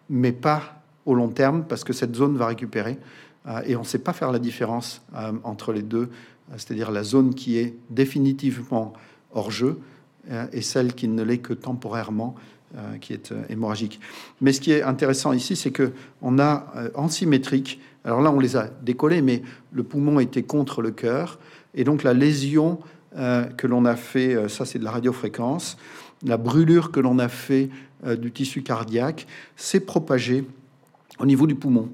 [0.10, 2.98] mais pas au long terme parce que cette zone va récupérer.
[3.48, 6.10] Euh, et on ne sait pas faire la différence euh, entre les deux,
[6.52, 8.94] c'est-à-dire la zone qui est définitivement
[9.34, 9.80] hors jeu
[10.52, 12.36] et celle qui ne l'est que temporairement,
[13.02, 14.00] qui est hémorragique.
[14.42, 17.82] Mais ce qui est intéressant ici, c'est que on a en symétrique.
[18.06, 21.40] Alors là, on les a décollés, mais le poumon était contre le cœur,
[21.76, 22.80] et donc la lésion
[23.16, 25.78] euh, que l'on a fait, euh, ça c'est de la radiofréquence,
[26.26, 27.70] la brûlure que l'on a fait
[28.08, 30.46] euh, du tissu cardiaque s'est propagée
[31.20, 31.90] au niveau du poumon.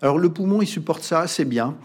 [0.00, 1.76] Alors le poumon, il supporte ça assez bien,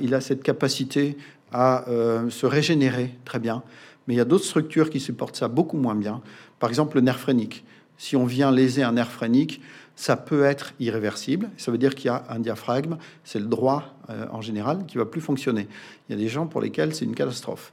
[0.00, 1.16] il a cette capacité
[1.52, 1.84] à
[2.28, 3.62] se régénérer très bien,
[4.06, 6.20] mais il y a d'autres structures qui supportent ça beaucoup moins bien.
[6.58, 7.64] Par exemple, le nerf phrénique.
[7.98, 9.60] Si on vient léser un nerf phrénique,
[9.94, 11.48] ça peut être irréversible.
[11.56, 13.94] Ça veut dire qu'il y a un diaphragme, c'est le droit
[14.30, 15.66] en général, qui va plus fonctionner.
[16.08, 17.72] Il y a des gens pour lesquels c'est une catastrophe.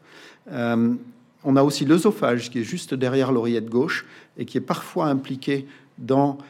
[0.52, 0.94] Euh,
[1.44, 4.06] on a aussi l'œsophage qui est juste derrière l'oreillette gauche
[4.38, 5.68] et qui est parfois impliqué
[5.98, 6.44] dans euh,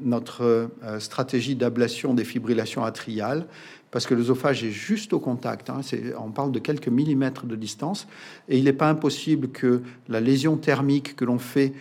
[0.00, 3.46] notre euh, stratégie d'ablation des fibrillations atriales,
[3.90, 5.70] parce que l'œsophage est juste au contact.
[5.70, 5.80] Hein,
[6.18, 8.06] on parle de quelques millimètres de distance,
[8.48, 11.72] et il n'est pas impossible que la lésion thermique que l'on fait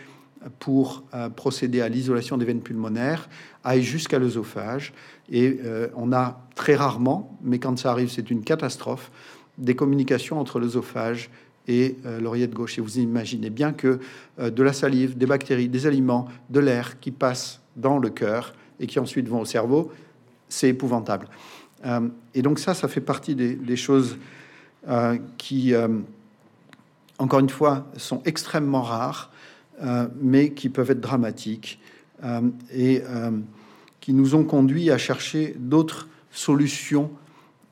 [0.60, 1.04] pour
[1.36, 3.30] procéder à l'isolation des veines pulmonaires
[3.64, 4.94] aille jusqu'à l'œsophage.
[5.32, 5.60] Et
[5.96, 9.12] on a très rarement, mais quand ça arrive, c'est une catastrophe,
[9.58, 11.32] des communications entre l'œsophage
[11.68, 12.78] et euh, l'oreillette gauche.
[12.78, 14.00] Et vous imaginez bien que
[14.40, 18.54] euh, de la salive, des bactéries, des aliments, de l'air qui passent dans le cœur
[18.80, 19.92] et qui ensuite vont au cerveau,
[20.50, 21.28] c'est épouvantable.
[21.86, 24.18] Euh, et donc ça, ça fait partie des, choses
[25.38, 25.74] qui,
[27.18, 29.32] encore une fois, sont extrêmement rares,
[30.22, 31.80] mais qui peuvent être dramatiques
[32.72, 33.02] et
[34.00, 37.10] qui nous ont conduit à chercher d'autres solutions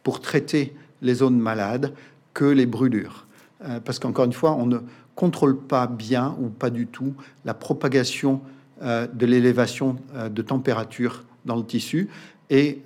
[0.02, 0.74] pour traiter
[1.04, 1.94] les zones malades
[2.34, 3.28] que les brûlures.
[3.64, 4.80] Euh, parce qu'encore une fois, on ne
[5.16, 7.14] contrôle pas bien ou pas du tout
[7.46, 8.50] la propagation euh,
[8.84, 12.10] de l'élévation euh, de température dans le tissu
[12.50, 12.82] et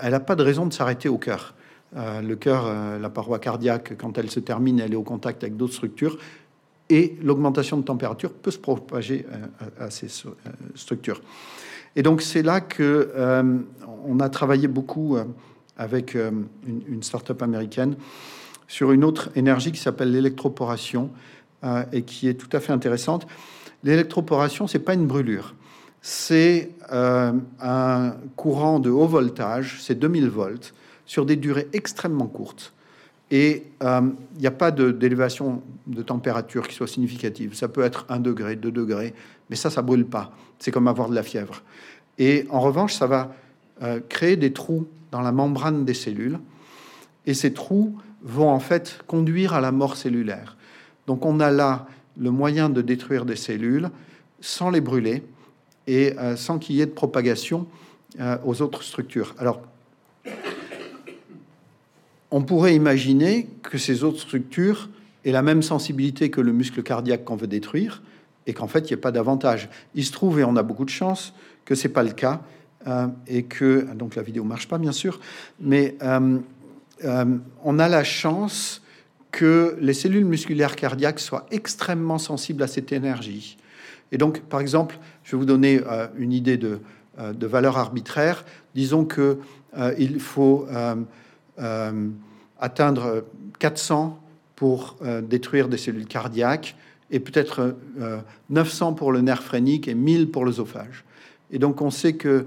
[0.00, 1.54] elle n'a pas de raison de s'arrêter au cœur.
[1.94, 5.74] le cœur, la paroi cardiaque, quand elle se termine, elle est au contact avec d'autres
[5.74, 6.18] structures
[6.88, 9.26] et l'augmentation de température peut se propager
[9.78, 10.08] à ces
[10.74, 11.22] structures.
[11.94, 13.12] Et donc c'est là que
[14.04, 15.18] on a travaillé beaucoup
[15.76, 16.48] avec une,
[16.88, 17.94] une start-up américaine
[18.66, 21.10] sur une autre énergie qui s'appelle l'électroporation
[21.92, 23.28] et qui est tout à fait intéressante.
[23.82, 25.54] L'électroporation, c'est pas une brûlure,
[26.02, 30.74] c'est un courant de haut voltage, c'est 2000 volts
[31.06, 32.72] sur des durées extrêmement courtes.
[33.30, 34.02] Et euh,
[34.34, 37.54] il n'y a pas d'élévation de, température qui soit significative.
[37.54, 39.14] Ça peut être 1 degré, 2 degrés,
[39.48, 40.32] mais ça, ça brûle pas.
[40.58, 41.62] C'est comme avoir de la fièvre.
[42.18, 43.34] Et en revanche, ça va
[43.82, 46.38] euh, créer des trous dans la membrane des cellules.
[47.26, 50.56] Et ces trous vont en fait conduire à la mort cellulaire.
[51.06, 51.86] Donc on a là
[52.18, 53.90] le moyen de détruire des cellules
[54.40, 55.22] sans les brûler
[55.86, 57.66] et euh, sans qu'il y ait de propagation
[58.44, 59.36] aux autres structures.
[59.38, 59.62] Alors,
[62.32, 64.88] on pourrait imaginer que ces autres structures
[65.24, 68.02] aient la même sensibilité que le muscle cardiaque qu'on veut détruire
[68.46, 69.68] et qu'en fait, il n'y a pas d'avantage.
[69.94, 71.34] Il se trouve, et on a beaucoup de chance,
[71.64, 72.42] que ce n'est pas le cas
[72.86, 75.20] euh, et que, donc la vidéo marche pas, bien sûr,
[75.60, 76.38] mais euh,
[77.04, 77.24] euh,
[77.64, 78.82] on a la chance
[79.30, 83.56] que les cellules musculaires cardiaques soient extrêmement sensibles à cette énergie.
[84.12, 85.80] Et donc, par exemple, je vais vous donner
[86.16, 86.80] une idée de,
[87.18, 88.44] de, valeur arbitraire.
[88.74, 89.38] Disons que
[89.98, 90.66] il faut
[91.60, 92.08] euh,
[92.58, 93.24] atteindre
[93.58, 94.18] 400
[94.54, 96.76] pour euh, détruire des cellules cardiaques
[97.10, 97.74] et peut-être
[98.50, 101.04] 900 euh, pour le nerf phrénique et 1000 pour l'œsophage.
[101.50, 102.46] Et donc on sait que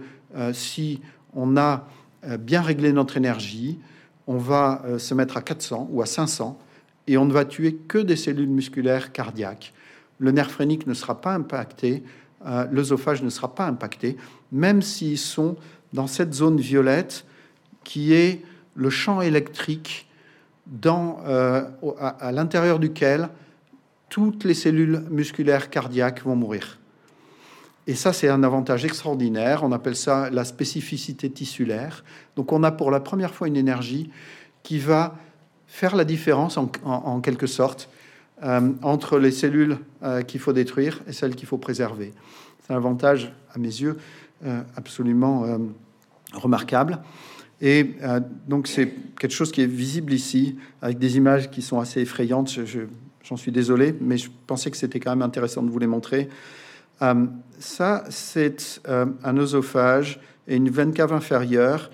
[0.54, 1.02] si
[1.34, 1.88] on a
[2.40, 3.80] bien réglé notre énergie,
[4.28, 6.58] on va se mettre à 400 ou à 500
[7.08, 9.74] et on ne va tuer que des cellules musculaires cardiaques.
[10.20, 12.04] Le nerf phrénique ne sera pas impacté,
[12.72, 14.18] l'œsophage ne sera pas impacté,
[14.52, 15.56] même s'ils sont
[15.94, 17.26] dans cette zone violette
[17.84, 18.42] qui est
[18.76, 20.08] le champ électrique
[20.86, 21.64] euh,
[22.00, 23.30] à, l'intérieur duquel
[24.10, 26.80] toutes les cellules musculaires cardiaques vont mourir.
[27.86, 29.64] Et ça, c'est un avantage extraordinaire.
[29.64, 32.06] On appelle ça la spécificité tissulaire.
[32.38, 34.10] Donc, on a pour la première fois une énergie
[34.64, 35.16] qui va
[35.74, 37.90] faire la différence, en, quelque sorte,
[38.44, 42.14] euh, entre les cellules euh, qu'il faut détruire et celles qu'il faut préserver.
[42.62, 43.98] C'est un avantage, à mes yeux,
[44.76, 45.58] absolument
[46.34, 47.00] remarquable.
[47.62, 51.80] Et euh, donc c'est quelque chose qui est visible ici, avec des images qui sont
[51.80, 52.54] assez effrayantes.
[53.24, 56.30] J'en suis désolé, mais je pensais que c'était quand même intéressant de vous les montrer.
[57.02, 57.26] Euh,
[57.58, 61.90] ça, c'est euh, un oesophage et une veine cave inférieure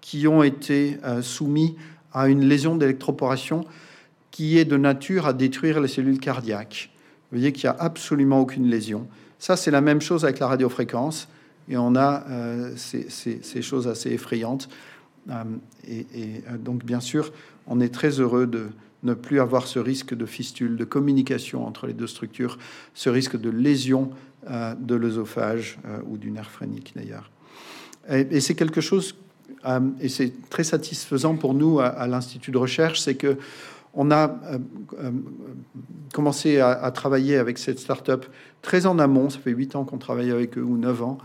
[0.00, 1.76] qui ont été soumis
[2.14, 3.64] à une lésion d'électroporation
[4.30, 6.90] qui est de nature à détruire les cellules cardiaques.
[7.30, 9.06] Vous voyez qu'il n'y a absolument aucune lésion.
[9.38, 11.28] Ça, c'est la même chose avec la radiofréquence.
[11.68, 12.24] Et on a
[12.76, 14.68] ces, ces, choses assez effrayantes.
[15.30, 15.44] Euh,
[15.88, 16.06] et,
[16.48, 17.32] euh, donc, bien sûr,
[17.66, 18.68] on est très heureux de
[19.02, 22.58] ne plus avoir ce risque de fistule, de communication entre les deux structures,
[22.94, 24.10] ce risque de lésion
[24.50, 27.30] euh, de l'œsophage ou du nerf phrénique d'ailleurs.
[28.10, 29.14] Et, c'est quelque chose,
[30.00, 33.38] et c'est très satisfaisant pour nous à, l'Institut de recherche, c'est que
[33.94, 34.36] on a
[36.12, 38.26] commencé à, travailler avec cette start-up
[38.60, 39.30] très en amont.
[39.30, 41.18] Ça fait huit ans qu'on travaille avec eux ou neuf ans,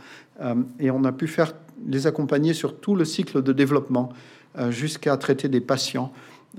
[0.79, 1.53] et on a pu faire
[1.87, 4.11] les accompagner sur tout le cycle de développement
[4.57, 6.11] euh, jusqu'à traiter des patients.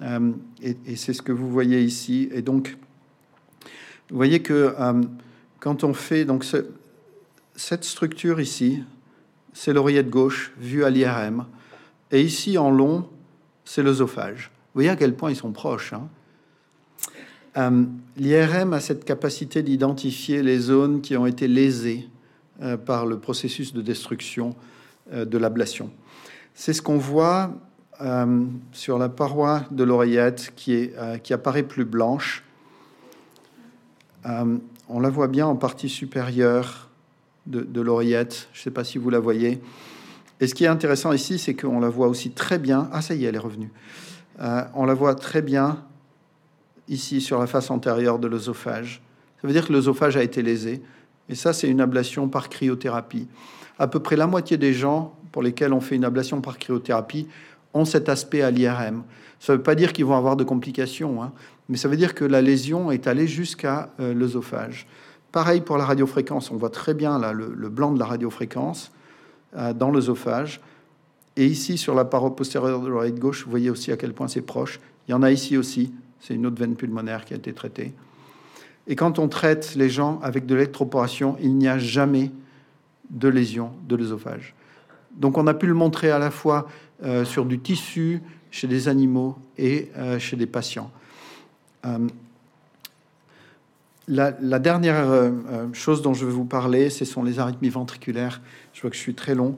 [0.03, 0.31] Euh,
[0.63, 2.29] et, c'est ce que vous voyez ici.
[2.33, 2.77] Et donc,
[4.11, 5.03] vous voyez que euh,
[5.59, 6.45] quand on fait donc
[7.57, 8.83] cette structure ici,
[9.61, 11.45] c'est l'oreillette gauche vue à l'IRM,
[12.11, 13.07] et ici en long,
[13.67, 14.51] c'est l'œsophage.
[14.55, 15.93] Vous voyez à quel point ils sont proches.
[17.55, 17.91] Hein.
[18.17, 22.09] L'IRM a cette capacité d'identifier les zones qui ont été lésées
[22.87, 24.57] par le processus de destruction
[25.13, 25.91] euh, de l'ablation.
[26.55, 27.53] C'est ce qu'on voit
[28.01, 32.45] euh, sur la paroi de l'oreillette qui, euh, qui apparaît plus blanche.
[34.25, 36.90] on la voit bien en partie supérieure
[37.51, 38.49] de, l'oreillette.
[38.53, 39.61] Je ne sais pas si vous la voyez.
[40.41, 42.89] Et ce qui est intéressant ici, c'est qu'on la voit aussi très bien.
[42.93, 43.71] Ah, ça y est, elle est revenue.
[44.39, 45.85] on la voit très bien
[46.89, 49.03] ici sur la face antérieure de l'œsophage.
[49.41, 50.83] Ça veut dire que l'œsophage a été lésé.
[51.29, 53.29] Et ça, c'est une ablation par cryothérapie
[53.81, 57.27] à peu près la moitié des gens pour lesquels on fait une ablation par cryothérapie
[57.73, 59.05] ont cet aspect à l'IRM.
[59.41, 61.33] Ça ne veut pas dire qu'ils vont avoir de complications, hein,
[61.71, 64.87] mais ça veut dire que la lésion est allée jusqu'à euh, l'œsophage.
[65.33, 68.91] Pareil pour la radiofréquence, on voit très bien là, le, blanc de la radiofréquence
[69.57, 70.61] euh, dans l'œsophage.
[71.37, 74.29] Et ici, sur la paroi postérieure de l'oreille gauche, vous voyez aussi à quel point
[74.29, 74.81] c'est proche.
[75.07, 77.95] Il y en a ici aussi, c'est une autre veine pulmonaire qui a été traitée.
[78.87, 82.33] Et quand on traite les gens avec de l'électroporation, il n'y a jamais
[83.11, 84.55] de lésions de l'œsophage.
[85.13, 86.69] Donc on a pu le montrer à la fois
[87.05, 88.21] euh, sur du tissu,
[88.51, 90.91] chez des animaux et euh, chez des patients.
[94.11, 95.31] La, dernière
[95.73, 98.41] chose dont je vais vous parler, ce sont les arythmies ventriculaires.
[98.73, 99.57] Je vois que je suis très long.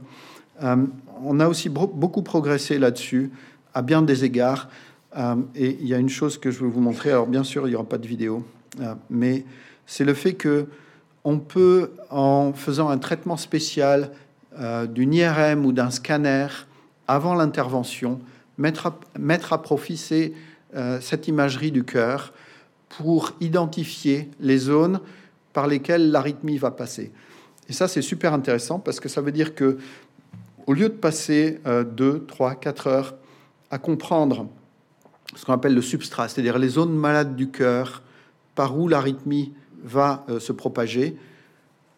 [0.61, 3.31] on a aussi beaucoup progressé là-dessus,
[3.75, 4.69] à bien des égards.
[5.55, 7.11] et il y a une chose que je veux vous montrer.
[7.11, 8.47] Alors, bien sûr, il n'y aura pas de vidéo,
[9.11, 9.45] mais
[9.87, 10.67] c'est le fait que
[11.25, 14.11] on peut, en faisant un traitement spécial
[14.89, 16.49] d'une IRM ou d'un scanner
[17.09, 18.21] avant l'intervention,
[18.59, 20.33] mettre à, mettre profit
[20.75, 22.33] euh, cette imagerie du cœur
[22.99, 25.01] pour identifier les zones
[25.53, 27.13] par lesquelles l'arythmie va passer.
[27.69, 29.79] Et ça, c'est super intéressant parce que ça veut dire que
[30.67, 33.15] au lieu de passer 2, 3, 4 heures
[33.71, 34.47] à comprendre
[35.35, 38.03] ce qu'on appelle le substrat, c'est-à-dire les zones malades du cœur
[38.55, 41.17] par où l'arythmie va euh, se propager,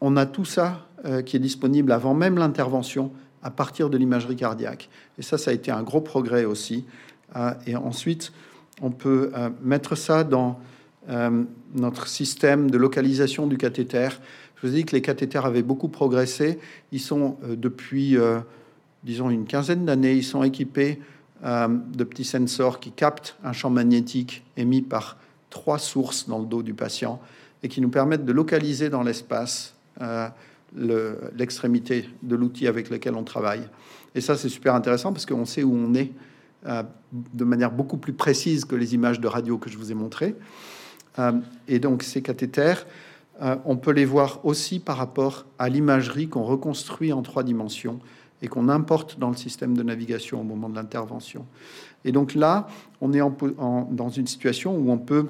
[0.01, 4.37] on a tout ça euh, qui est disponible avant même l'intervention à partir de l'imagerie
[4.37, 4.89] cardiaque.
[5.19, 6.87] Et ça, ça a été un gros progrès aussi.
[7.37, 8.33] Euh, et ensuite,
[8.81, 9.31] on peut
[9.63, 10.59] mettre ça dans
[11.75, 14.09] notre système de localisation du cathéter.
[14.57, 16.59] Je vous ai dit que les cathéters avaient beaucoup progressé.
[16.93, 18.17] Ils sont depuis,
[19.03, 21.01] disons, une quinzaine d'années, ils sont équipés
[21.43, 25.19] de petits sensors qui captent un champ magnétique émis par
[25.51, 27.21] trois sources dans le dos du patient
[27.63, 29.75] et qui nous permettent de localiser dans l'espace
[30.75, 33.69] l'extrémité de l'outil avec lequel on travaille.
[34.15, 36.13] Et ça, c'est super intéressant parce qu'on sait où on est
[36.67, 36.83] euh,
[37.13, 40.35] de manière beaucoup plus précise que les images de radio que je vous ai montrées.
[41.19, 41.33] Euh,
[41.69, 42.87] et donc, ces cathéters,
[43.43, 48.01] euh, on peut les voir aussi par rapport à l'imagerie qu'on reconstruit en trois dimensions
[48.43, 51.47] et qu'on importe dans le système de navigation au moment de l'intervention.
[52.05, 52.69] Et donc là,
[53.01, 55.29] on est dans une situation où on peut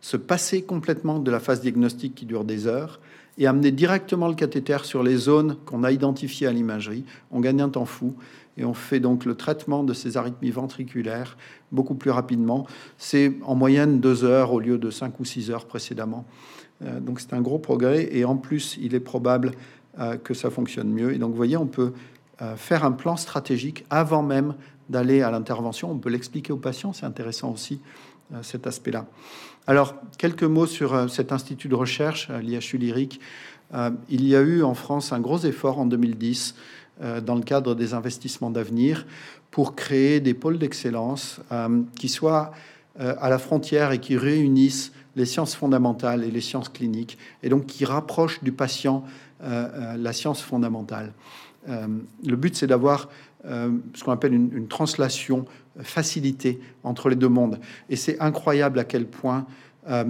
[0.00, 3.00] se passer complètement de la phase diagnostique qui dure des heures
[3.38, 7.04] et amener directement le cathéter sur les zones qu'on a identifiées à l'imagerie.
[7.30, 8.14] On gagne un temps fou
[8.56, 11.36] et on fait donc le traitement de ces arythmies ventriculaires
[11.72, 12.66] beaucoup plus rapidement.
[12.98, 16.24] C'est en moyenne deux heures au lieu de cinq ou six heures précédemment.
[16.82, 19.52] Euh, donc c'est un gros progrès et en plus il est probable
[19.98, 21.14] euh, que ça fonctionne mieux.
[21.14, 21.92] Et donc vous voyez, on peut
[22.42, 24.54] euh, faire un plan stratégique avant même
[24.88, 25.90] d'aller à l'intervention.
[25.90, 27.80] On peut l'expliquer aux patients, c'est intéressant aussi
[28.42, 29.06] cet aspect-là.
[29.68, 33.20] Alors, quelques mots sur euh, cet institut de recherche, euh, l'IHU Lyrique.
[33.74, 36.54] Euh, il y a eu en France un gros effort en 2010
[37.26, 39.06] dans le cadre des investissements d'avenir
[39.50, 41.40] pour créer des pôles d'excellence
[41.98, 42.52] qui soient
[42.98, 47.66] à la frontière et qui réunissent les sciences fondamentales et les sciences cliniques, et donc
[47.66, 49.04] qui rapprochent du patient
[49.42, 51.12] la science fondamentale.
[51.68, 53.10] le but, c'est d'avoir
[53.44, 55.44] ce qu'on appelle une, une translation
[55.82, 57.60] facilité entre les deux mondes.
[57.90, 59.46] Et c'est incroyable à quel point
[59.88, 60.04] euh,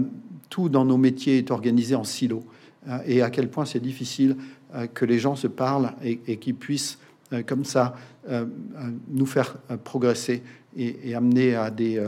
[0.49, 2.45] tout dans nos métiers est organisé en silo
[2.89, 4.37] euh, et à quel point c'est difficile
[4.75, 6.99] euh, que les gens se parlent et, qu'ils puissent
[7.49, 7.97] comme ça
[9.09, 10.45] nous faire progresser
[10.77, 11.99] et, amener à des,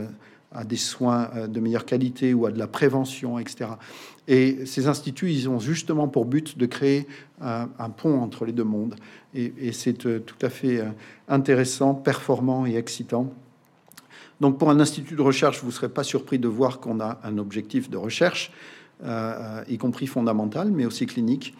[0.77, 3.71] soins de meilleure qualité ou à de la prévention, etc.
[4.29, 7.05] Et ces instituts, ils ont justement pour but de créer
[7.41, 8.95] un, pont entre les deux mondes.
[9.33, 10.81] Et c'est tout à fait
[11.27, 13.29] intéressant, performant et excitant.
[14.39, 17.19] Donc pour un institut de recherche, vous ne serez pas surpris de voir qu'on a
[17.23, 18.51] un objectif de recherche,
[19.03, 21.55] euh, y compris fondamental, mais aussi clinique.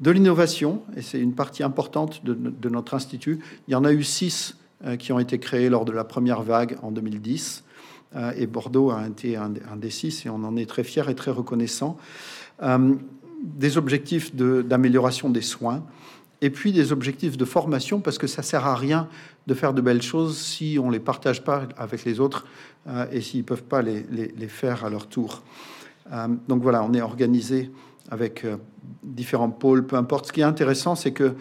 [0.00, 4.02] De l'innovation, et c'est une partie importante de, notre institut, il y en a eu
[4.02, 7.64] six euh, qui ont été créés lors de la première vague en 2010.
[8.14, 11.14] Euh, et Bordeaux a été un, des six, et on en est très fiers et
[11.14, 11.96] très reconnaissant.
[13.42, 15.82] des objectifs d'amélioration des soins,
[16.42, 19.08] et puis des objectifs de formation, parce que ça sert à rien
[19.46, 22.46] de faire de belles choses si on les partage pas avec les autres
[22.88, 25.42] euh, et s'ils peuvent pas les, les, faire à leur tour.
[26.12, 27.70] Euh, donc voilà, on est organisé
[28.10, 28.56] avec euh,
[29.02, 30.26] différents pôles, peu importe.
[30.26, 31.34] Ce qui est intéressant, c'est que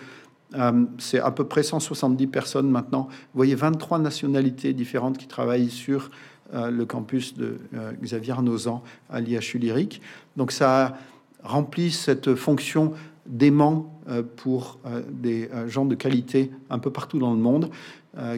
[0.99, 3.09] c'est à peu près 170 personnes maintenant.
[3.09, 6.11] Vous voyez 23 nationalités différentes qui travaillent sur
[6.53, 7.57] le campus de
[8.01, 10.01] Xavier Nozan à l'IHU Lyrique.
[10.37, 10.97] Donc ça
[11.43, 12.93] remplit cette fonction
[13.25, 17.69] d'aimant euh, pour euh, des euh, gens de qualité un peu partout dans le monde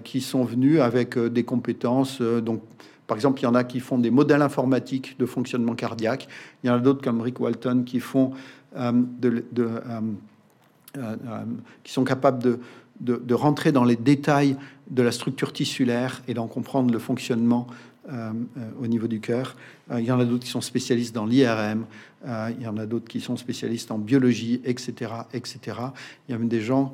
[0.03, 2.19] qui sont venus avec des compétences.
[2.19, 2.63] donc,
[3.05, 6.27] par exemple, il y en a qui font des modèles informatiques de fonctionnement cardiaque.
[6.63, 8.31] Il y en a d'autres comme Rick Walton qui font
[11.83, 12.57] qui sont capables
[12.99, 14.57] de, rentrer dans les détails
[14.89, 17.67] de la structure tissulaire et d'en comprendre le fonctionnement
[18.81, 19.55] au niveau du cœur.
[19.95, 21.85] Il y en a d'autres qui sont spécialistes dans l'IRM,
[22.25, 25.59] il y en a d'autres qui sont spécialistes en biologie, etc., etc.
[26.27, 26.93] Il y a même des gens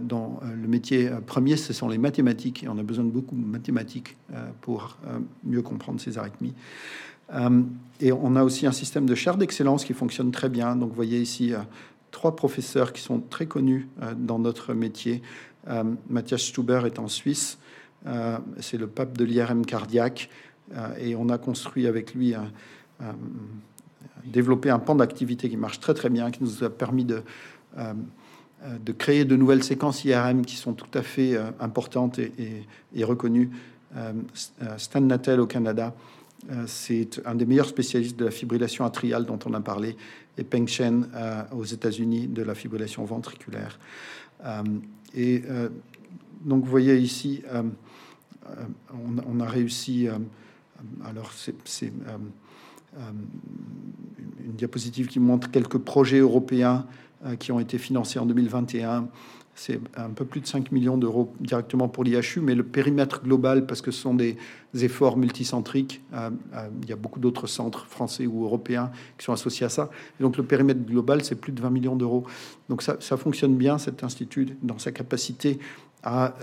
[0.00, 4.16] dont le métier premier, ce sont les mathématiques, on a besoin de beaucoup de mathématiques
[4.62, 4.96] pour
[5.44, 6.54] mieux comprendre ces arythmies.
[8.00, 10.76] et on a aussi un système de chaire d'excellence qui fonctionne très bien.
[10.76, 11.52] Donc, vous voyez ici
[12.10, 15.22] trois professeurs qui sont très connus dans notre métier.
[16.08, 17.58] Mathias Stuber est en Suisse,
[18.06, 20.28] euh, c'est le pape de l'IRM cardiaque.
[20.74, 22.34] Euh, et on a construit avec lui
[24.24, 27.22] développé un pan d'activité qui marche très très bien, qui nous a permis de,
[28.80, 33.50] de créer de nouvelles séquences IRM qui sont tout à fait importantes et, reconnues.
[34.76, 35.94] Stan Natel au Canada,
[36.66, 39.96] c'est un des meilleurs spécialistes de la fibrillation atriale dont on a parlé,
[40.38, 41.08] et Peng Chen
[41.52, 43.78] aux États-Unis de la fibrillation ventriculaire.
[45.14, 45.42] et
[46.44, 47.42] donc vous voyez ici,
[48.92, 50.08] on, on, a réussi
[51.04, 52.18] alors, c'est euh, euh,
[54.44, 56.86] une diapositive qui montre quelques projets européens
[57.24, 59.08] euh, qui ont été financés en 2021.
[59.56, 63.66] C'est un peu plus de 5 millions d'euros directement pour l'IHU, mais le périmètre global,
[63.66, 64.36] parce que ce sont des
[64.74, 69.68] efforts multicentriques, il y a beaucoup d'autres centres français ou européens qui sont associés à
[69.68, 69.90] ça.
[70.18, 72.24] donc le périmètre global, c'est plus de 20 millions d'euros.
[72.68, 75.60] Donc ça, fonctionne bien, cet institut, dans sa capacité
[76.02, 76.34] à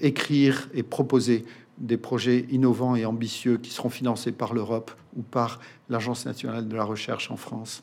[0.00, 1.46] écrire et proposer
[1.78, 6.76] des projets innovants et ambitieux qui seront financés par l'Europe ou par l'Agence nationale de
[6.76, 7.82] la recherche en France.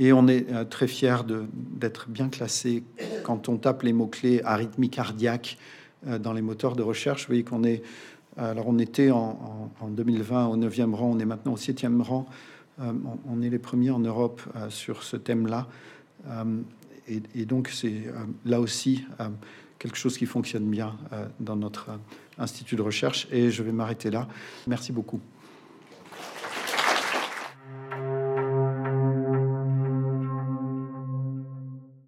[0.00, 1.18] Et on est euh, très fiers
[1.52, 2.82] d'être bien classé
[3.22, 5.58] quand on tape les mots-clés arythmie cardiaque
[6.06, 7.22] euh, dans les moteurs de recherche.
[7.22, 7.82] Vous voyez qu'on est,
[8.38, 12.26] alors on était en, 2020 au 9e rang, on est maintenant au 7e rang.
[12.80, 12.92] Euh,
[13.28, 14.40] on, est les premiers en Europe
[14.70, 15.68] sur ce thème-là.
[17.06, 18.04] Et, donc c'est
[18.46, 19.04] là aussi
[19.78, 20.96] quelque chose qui fonctionne bien
[21.40, 21.90] dans notre
[22.40, 23.28] institut de recherche.
[23.30, 24.26] Et je vais m'arrêter là.
[24.66, 25.20] Merci beaucoup.